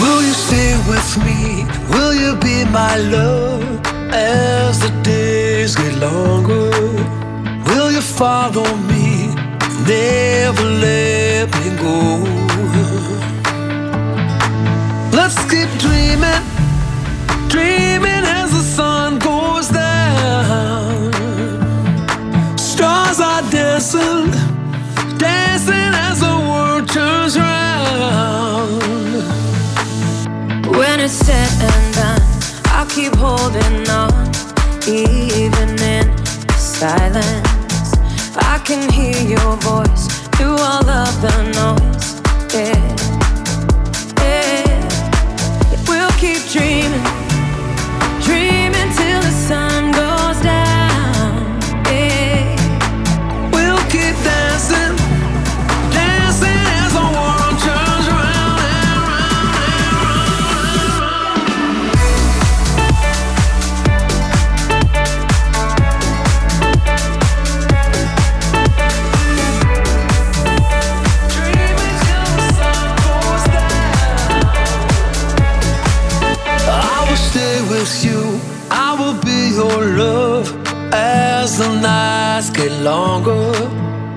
[0.00, 1.66] Will you stay with me?
[1.90, 3.69] Will you be my love
[4.12, 6.70] as the days get longer?
[7.66, 9.34] Will you follow me?
[9.86, 11.96] Never let me go.
[15.12, 16.42] Let's keep dreaming,
[17.48, 21.12] dreaming as the sun goes down.
[22.58, 24.30] Stars are dancing,
[25.18, 28.82] dancing as the world turns round.
[30.76, 31.89] When it's said and
[32.94, 34.32] keep holding on,
[34.88, 36.26] even in
[36.56, 37.94] silence.
[38.36, 42.54] I can hear your voice through all of the noise.
[42.54, 42.89] Yeah.
[82.82, 83.52] Longer.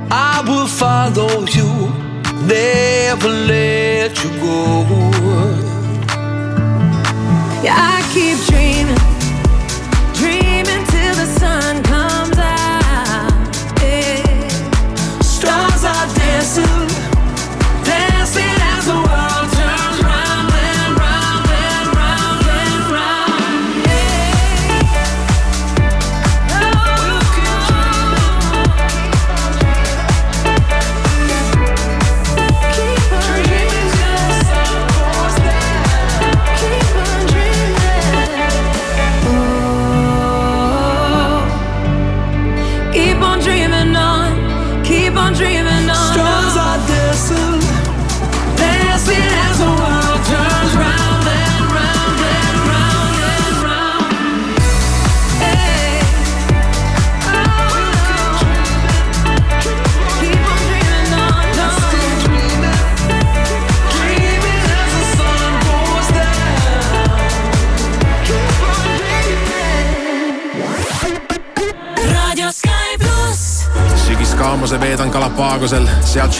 [0.09, 1.89] I will follow you,
[2.47, 5.12] never let you go.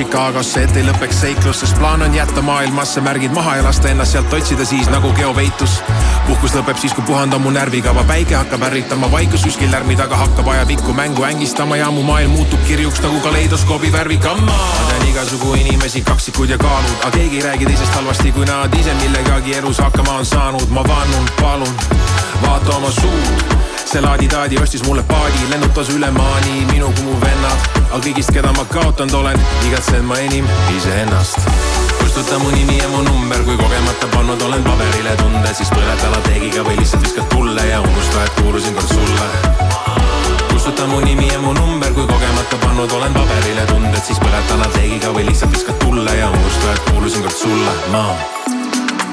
[0.04, 4.12] Chicagosse, et ei lõpeks seiklus, sest plaan on jätta maailmasse märgid maha ja lasta ennast
[4.12, 5.78] sealt otsida siis nagu geopeitus.
[6.28, 10.18] puhkus lõpeb siis, kui puhand on mu närvikava, päike hakkab ärritama, vaikus kuskil lärmi taga
[10.20, 14.58] hakkab ajapikku mängu ängistama ja mu maailm muutub kirjuks nagu kaleidoskoobi värvikamma.
[14.58, 18.76] ma tean igasugu inimesi, kaksikud ja kaalud, aga keegi ei räägi teisest halvasti, kui nad.
[18.80, 21.76] Ise millegagi elus hakkama on saanud, ma vannun, palun,
[22.42, 23.56] vaata oma suud.
[23.86, 28.50] See laadi-taadi ostis mulle paadi, lennutas üle maani minu kui mu vennad, aga kõigist, keda
[28.58, 31.38] ma kaotanud olen, igatsen ma enim iseennast.
[32.00, 36.66] kustuta mu nimi ja mu number, kui kogemata pannud olen paberile tunde, siis põleta lateegiga
[36.66, 39.28] või lihtsalt viskad tulle ja unusta, et kuulusin kord sulle.
[40.52, 45.14] kustuta mu nimi ja mu number, kui kogemata pannud olen paberile tunded, siis põleta lateegiga
[45.14, 48.08] või lihtsalt viskad tulle ja unusta, et kuulusin kord sulle, ma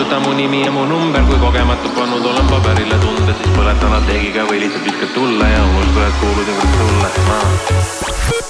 [0.00, 4.46] Unustada mu nimi ja mu number, kui kogemata pannud olen paberile tunde, siis põletan apteegiga
[4.48, 8.49] või lihtsalt viskad tulle ja unusta, et kuulud ju kõik sulle.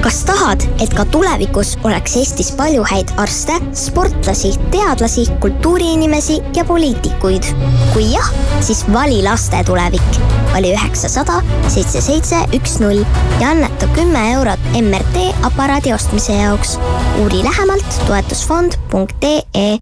[0.00, 7.50] Kas tahad, et ka tulevikus oleks Eestis palju häid arste, sportlasi, teadlasi, kultuuriinimesi ja poliitikuid?
[7.92, 8.30] kui jah,
[8.60, 10.20] siis vali laste tulevik.
[10.52, 13.04] vali üheksasada seitse seitse üks null
[13.40, 16.78] ja anneta kümme eurot MRT aparaadi ostmise jaoks.
[17.20, 19.78] uuri lähemalt toetusfond.ee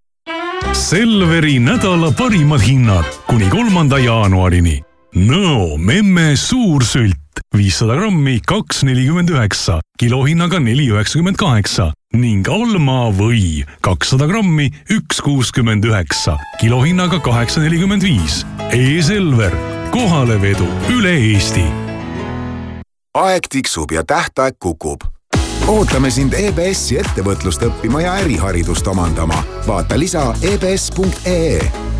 [0.72, 4.82] Selveri nädala parimad hinnad kuni kolmanda jaanuarini.
[5.16, 7.17] Nõo memme suursült
[7.56, 15.20] viissada grammi, kaks nelikümmend üheksa, kilohinnaga neli üheksakümmend kaheksa ning Alma või kakssada grammi, üks
[15.24, 18.44] kuuskümmend üheksa, kilohinnaga kaheksa nelikümmend viis.
[18.72, 19.52] E-Selver,
[19.92, 21.66] kohalevedu üle Eesti
[23.18, 25.00] aeg tiksub ja tähtaeg kukub.
[25.66, 29.42] ootame sind EBS-i ettevõtlust õppima ja äriharidust omandama.
[29.66, 31.97] vaata lisa ebs.ee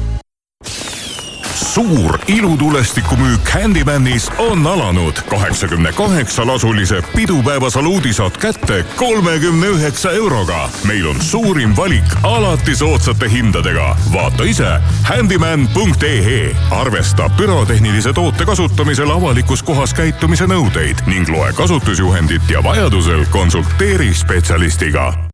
[1.69, 5.13] suur ilutulestikumüük Handymanis on alanud.
[5.31, 10.71] kaheksakümne kaheksa lasulise pidupäeva saluudi saad kätte kolmekümne üheksa euroga.
[10.85, 13.97] meil on suurim valik alati soodsate hindadega.
[14.13, 22.65] vaata ise handyman.ee arvesta pürotehnilise toote kasutamisel avalikus kohas käitumise nõudeid ning loe kasutusjuhendit ja
[22.65, 25.28] vajadusel konsulteeri spetsialistiga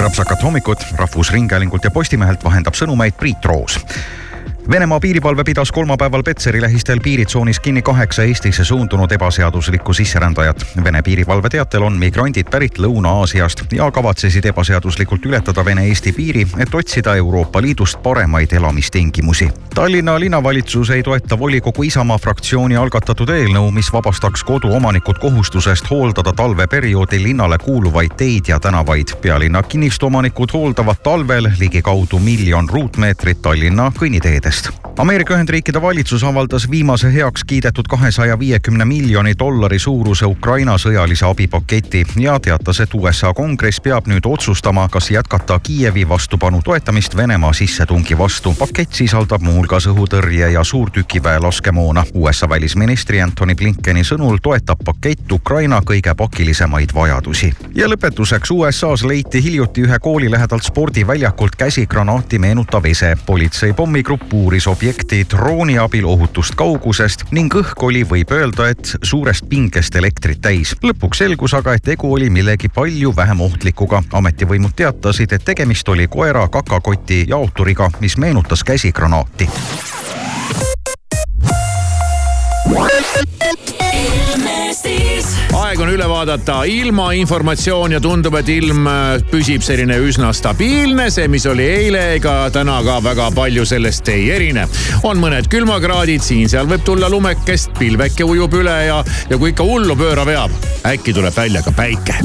[0.00, 3.76] krõpsakat hommikut Rahvusringhäälingult ja Postimehelt vahendab sõnumeid Priit Roos
[4.70, 10.66] Venemaa piirivalve pidas kolmapäeval Petseri lähistel piiritsoonis kinni kaheksa Eestisse suundunud ebaseaduslikku sisserändajat.
[10.84, 17.14] Vene piirivalve teatel on migrandid pärit Lõuna-Aasiast ja kavatsesid ebaseaduslikult ületada Vene-Eesti piiri, et otsida
[17.14, 19.48] Euroopa Liidust paremaid elamistingimusi.
[19.74, 27.22] Tallinna linnavalitsus ei toeta volikogu Isamaa fraktsiooni algatatud eelnõu, mis vabastaks koduomanikud kohustusest hooldada talveperioodil
[27.22, 29.08] linnale kuuluvaid teid ja tänavaid.
[29.22, 34.80] pealinna kinnistuomanikud hooldavad talvel ligikaudu miljon ruutmeetrit Tallinna kõnniteedest eest.
[34.98, 42.04] Ameerika Ühendriikide valitsus avaldas viimase heaks kiidetud kahesaja viiekümne miljoni dollari suuruse Ukraina sõjalise abipaketi
[42.20, 48.18] ja teatas, et USA kongress peab nüüd otsustama, kas jätkata Kiievi vastupanu toetamist Venemaa sissetungi
[48.18, 48.54] vastu.
[48.58, 52.04] pakett sisaldab muuhulgas õhutõrje ja suurtükiväe laskemoona.
[52.14, 57.54] USA välisministri Antony Blinkeni sõnul toetab pakett Ukraina kõige pakilisemaid vajadusi.
[57.74, 63.16] ja lõpetuseks USA-s leiti hiljuti ühe kooli lähedalt spordiväljakult käsigranaati meenutav ese.
[63.26, 69.44] politsei pommigrupp uuris objekti drooni abil ohutust kaugusest ning õhk oli, võib öelda, et suurest
[69.48, 70.72] pingest elektrit täis.
[70.84, 74.02] lõpuks selgus aga, et tegu oli millegi palju vähem ohtlikuga.
[74.12, 79.48] ametivõimud teatasid, et tegemist oli koera kakakoti jaoturiga, mis meenutas käsigranaati.
[85.70, 88.88] Aeg on üle vaadata ilmainformatsioon ja tundub, et ilm
[89.30, 91.10] püsib selline üsna stabiilne.
[91.14, 94.66] see, mis oli eile, ega täna ka väga palju sellest ei erine.
[95.06, 99.96] on mõned külmakraadid, siin-seal võib tulla lumekest, pilveke ujub üle ja, ja kui ikka hullu
[99.96, 100.58] pööra veab,
[100.90, 102.18] äkki tuleb välja ka päike.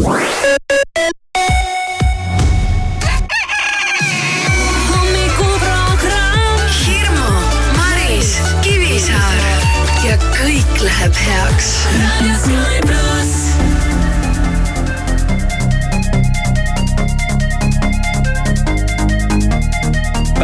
[11.02, 13.05] Kõik läheb